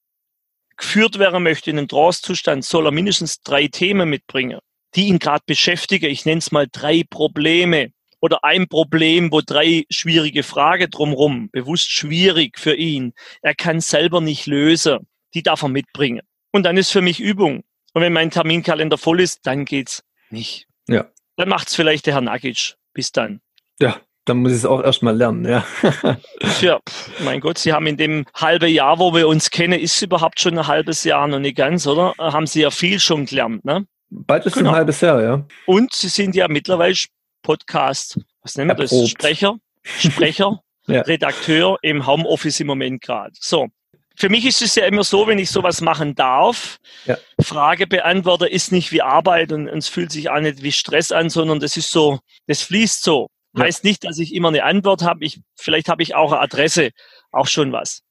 geführt 0.77 1.19
werden 1.19 1.43
möchte 1.43 1.71
in 1.71 1.77
den 1.77 1.89
Trance-Zustand, 1.89 2.65
soll 2.65 2.87
er 2.87 2.93
mindestens 2.93 3.41
drei 3.41 3.69
Themen 3.69 4.09
mitbringen, 4.09 4.59
die 4.95 5.09
ihn 5.09 5.19
gerade 5.19 5.45
beschäftigen. 5.47 6.11
Ich 6.11 6.25
nenne 6.25 6.39
es 6.39 6.53
mal 6.53 6.67
drei 6.71 7.03
Probleme 7.09 7.93
oder 8.21 8.43
ein 8.43 8.69
Problem, 8.69 9.31
wo 9.33 9.41
drei 9.41 9.85
schwierige 9.91 10.43
Fragen 10.43 10.91
drumherum, 10.91 11.51
bewusst 11.51 11.91
schwierig 11.91 12.59
für 12.59 12.75
ihn. 12.75 13.13
Er 13.43 13.55
kann 13.55 13.81
selber 13.81 14.21
nicht 14.21 14.47
lösen. 14.47 15.07
Die 15.35 15.43
darf 15.43 15.63
er 15.63 15.69
mitbringen. 15.69 16.23
Und 16.53 16.63
dann 16.63 16.77
ist 16.77 16.91
für 16.91 17.03
mich 17.03 17.21
Übung. 17.21 17.65
Und 17.93 18.03
wenn 18.03 18.13
mein 18.13 18.31
Terminkalender 18.31 18.99
voll 18.99 19.21
ist, 19.21 19.41
dann 19.47 19.65
geht's 19.65 20.03
nicht. 20.31 20.67
Ja. 20.89 21.11
Dann 21.37 21.49
macht's 21.49 21.75
vielleicht 21.75 22.07
der 22.07 22.15
Herr 22.15 22.21
Nagic. 22.21 22.77
Bis 22.93 23.13
dann. 23.13 23.41
Ja, 23.81 24.01
dann 24.25 24.39
muss 24.39 24.53
ich 24.53 24.59
es 24.59 24.65
auch 24.65 24.83
erstmal 24.83 25.17
lernen, 25.17 25.45
ja. 25.45 25.67
ja, 26.61 26.81
mein 27.25 27.41
Gott, 27.41 27.59
Sie 27.59 27.73
haben 27.73 27.87
in 27.87 27.97
dem 27.97 28.25
halben 28.35 28.71
Jahr, 28.71 28.99
wo 28.99 29.15
wir 29.15 29.29
uns 29.29 29.51
kennen, 29.51 29.79
ist 29.79 30.01
überhaupt 30.01 30.41
schon 30.41 30.59
ein 30.59 30.67
halbes 30.67 31.05
Jahr 31.05 31.27
noch 31.29 31.41
nicht 31.41 31.57
ganz, 31.57 31.87
oder? 31.87 32.15
Haben 32.19 32.47
Sie 32.47 32.63
ja 32.63 32.71
viel 32.71 33.01
schon 33.01 33.27
gelernt, 33.27 33.65
ne? 33.65 33.87
Bald 34.11 34.47
ist 34.47 34.55
genau. 34.55 34.71
ein 34.71 34.77
halbes 34.77 35.01
Jahr, 35.01 35.23
ja. 35.23 35.47
Und 35.67 35.93
Sie 35.93 36.09
sind 36.09 36.35
ja 36.35 36.49
mittlerweile 36.49 36.95
Podcast, 37.43 38.19
was 38.43 38.57
nennen 38.57 38.71
wir 38.71 38.83
Erprobt. 38.83 39.03
das? 39.03 39.11
Sprecher, 39.11 39.57
Sprecher, 39.83 40.61
ja. 40.87 41.03
Redakteur 41.03 41.79
im 41.83 42.07
Homeoffice 42.07 42.61
im 42.61 42.69
Moment 42.69 43.03
gerade. 43.03 43.33
So. 43.39 43.69
Für 44.17 44.29
mich 44.29 44.47
ist 44.47 44.63
es 44.63 44.77
ja 44.77 44.87
immer 44.87 45.03
so, 45.03 45.27
wenn 45.27 45.41
ich 45.41 45.51
sowas 45.51 45.81
machen 45.81 46.15
darf, 46.15 46.79
ja. 47.05 47.19
Frage 47.41 47.89
beantworten 47.89 48.45
ist 48.45 48.71
nicht 48.71 48.93
wie 48.93 49.03
Arbeit 49.03 49.51
und, 49.51 49.69
und 49.69 49.79
es 49.79 49.89
fühlt 49.89 50.13
sich 50.13 50.31
auch 50.31 50.39
nicht 50.39 50.63
wie 50.63 50.71
Stress 50.71 51.11
an, 51.11 51.31
sondern 51.31 51.59
das 51.59 51.77
ist 51.77 51.91
so, 51.91 52.21
das 52.47 52.63
fließt 52.63 53.03
so. 53.03 53.29
Heißt 53.59 53.85
nicht, 53.85 54.05
dass 54.05 54.19
ich 54.19 54.35
immer 54.35 54.49
eine 54.49 54.65
Antwort 54.65 55.03
habe. 55.03 55.25
Ich, 55.25 55.41
vielleicht 55.57 55.89
habe 55.89 56.03
ich 56.03 56.15
auch 56.15 56.33
eine 56.33 56.41
Adresse, 56.41 56.91
auch 57.31 57.47
schon 57.47 57.73
was. 57.73 58.03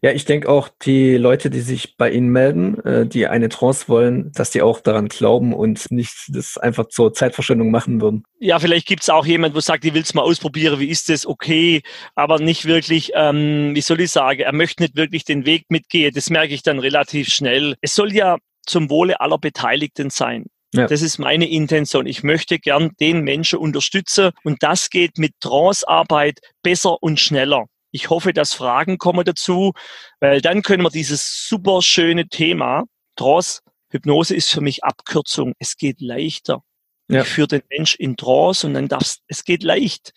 Ja, 0.00 0.10
ich 0.12 0.24
denke 0.24 0.48
auch, 0.48 0.68
die 0.82 1.16
Leute, 1.16 1.50
die 1.50 1.60
sich 1.60 1.96
bei 1.96 2.10
Ihnen 2.10 2.28
melden, 2.28 2.78
äh, 2.84 3.06
die 3.06 3.26
eine 3.26 3.48
Trance 3.48 3.88
wollen, 3.88 4.32
dass 4.32 4.50
die 4.50 4.62
auch 4.62 4.80
daran 4.80 5.08
glauben 5.08 5.52
und 5.52 5.90
nicht 5.90 6.14
das 6.28 6.58
einfach 6.58 6.88
zur 6.88 7.12
Zeitverschwendung 7.12 7.70
machen 7.70 8.00
würden. 8.00 8.24
Ja, 8.38 8.58
vielleicht 8.58 8.86
gibt 8.86 9.02
es 9.02 9.10
auch 9.10 9.26
jemand, 9.26 9.54
wo 9.54 9.60
sagt, 9.60 9.84
ich 9.84 9.94
will 9.94 10.02
es 10.02 10.14
mal 10.14 10.22
ausprobieren, 10.22 10.80
wie 10.80 10.88
ist 10.88 11.08
das, 11.08 11.26
okay, 11.26 11.82
aber 12.14 12.38
nicht 12.38 12.64
wirklich, 12.64 13.12
ähm, 13.14 13.74
wie 13.74 13.80
soll 13.80 14.00
ich 14.00 14.10
sagen, 14.10 14.40
er 14.40 14.52
möchte 14.52 14.82
nicht 14.82 14.96
wirklich 14.96 15.24
den 15.24 15.46
Weg 15.46 15.66
mitgehen. 15.68 16.12
Das 16.14 16.30
merke 16.30 16.54
ich 16.54 16.62
dann 16.62 16.78
relativ 16.78 17.28
schnell. 17.28 17.76
Es 17.80 17.94
soll 17.94 18.12
ja 18.12 18.38
zum 18.66 18.90
Wohle 18.90 19.20
aller 19.20 19.38
Beteiligten 19.38 20.10
sein. 20.10 20.46
Ja. 20.74 20.86
Das 20.86 21.02
ist 21.02 21.18
meine 21.18 21.48
Intention. 21.48 22.06
Ich 22.06 22.22
möchte 22.22 22.58
gern 22.58 22.92
den 23.00 23.22
Menschen 23.22 23.58
unterstützen 23.58 24.30
und 24.44 24.62
das 24.62 24.90
geht 24.90 25.18
mit 25.18 25.32
Trance-Arbeit 25.40 26.40
besser 26.62 27.02
und 27.02 27.20
schneller. 27.20 27.66
Ich 27.92 28.10
hoffe, 28.10 28.32
dass 28.32 28.52
Fragen 28.52 28.98
kommen 28.98 29.24
dazu, 29.24 29.72
weil 30.20 30.40
dann 30.40 30.62
können 30.62 30.82
wir 30.82 30.90
dieses 30.90 31.46
super 31.48 31.80
schöne 31.82 32.28
Thema 32.28 32.84
Trance, 33.16 33.60
Hypnose 33.90 34.34
ist 34.34 34.50
für 34.50 34.60
mich 34.60 34.84
Abkürzung. 34.84 35.54
Es 35.58 35.76
geht 35.76 36.00
leichter. 36.00 36.62
Ja. 37.08 37.22
Ich 37.22 37.28
führe 37.28 37.48
den 37.48 37.62
Mensch 37.70 37.94
in 37.94 38.16
Trance 38.16 38.66
und 38.66 38.74
dann 38.74 38.88
darfst, 38.88 39.22
es 39.28 39.44
geht 39.44 39.62
leicht. 39.62 40.12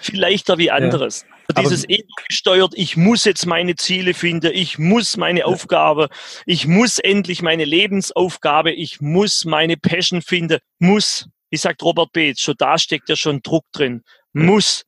Viel 0.00 0.20
leichter 0.20 0.58
wie 0.58 0.70
anderes. 0.70 1.22
Ja. 1.22 1.33
Dieses 1.58 1.88
Ego 1.88 2.08
gesteuert, 2.28 2.72
ich 2.74 2.96
muss 2.96 3.24
jetzt 3.24 3.46
meine 3.46 3.76
Ziele 3.76 4.14
finden, 4.14 4.50
ich 4.54 4.78
muss 4.78 5.16
meine 5.16 5.44
Aufgabe, 5.44 6.08
ich 6.46 6.66
muss 6.66 6.98
endlich 6.98 7.42
meine 7.42 7.64
Lebensaufgabe, 7.64 8.72
ich 8.72 9.00
muss 9.00 9.44
meine 9.44 9.76
Passion 9.76 10.22
finden, 10.22 10.58
muss. 10.78 11.28
Wie 11.50 11.56
sagt 11.56 11.82
Robert 11.82 12.12
Beetz, 12.12 12.40
schon 12.40 12.54
da 12.58 12.78
steckt 12.78 13.08
ja 13.08 13.16
schon 13.16 13.40
Druck 13.42 13.64
drin. 13.72 14.02
Muss. 14.32 14.84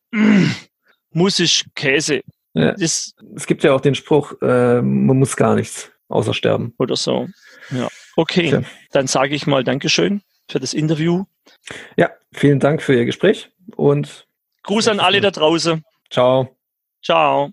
Muss 1.11 1.41
ist 1.41 1.65
Käse. 1.75 2.23
Ja. 2.55 2.73
Das, 2.73 3.15
es 3.35 3.47
gibt 3.47 3.63
ja 3.63 3.75
auch 3.75 3.81
den 3.81 3.95
Spruch, 3.95 4.33
äh, 4.41 4.81
man 4.81 5.19
muss 5.19 5.37
gar 5.37 5.55
nichts 5.55 5.91
außer 6.09 6.35
sterben. 6.35 6.75
Oder 6.79 6.97
so. 6.97 7.29
Ja. 7.71 7.89
Okay, 8.17 8.51
ja. 8.51 8.63
dann 8.93 9.07
sage 9.07 9.35
ich 9.35 9.47
mal 9.47 9.63
Dankeschön 9.63 10.23
für 10.51 10.59
das 10.59 10.73
Interview. 10.73 11.25
Ja, 11.97 12.11
vielen 12.33 12.61
Dank 12.61 12.83
für 12.83 12.95
Ihr 12.95 13.05
Gespräch 13.05 13.51
und 13.77 14.27
Gruß 14.63 14.89
an 14.89 15.01
alle 15.01 15.21
da 15.21 15.31
draußen. 15.31 15.85
Ciao. 16.11 16.57
Ciao. 17.03 17.53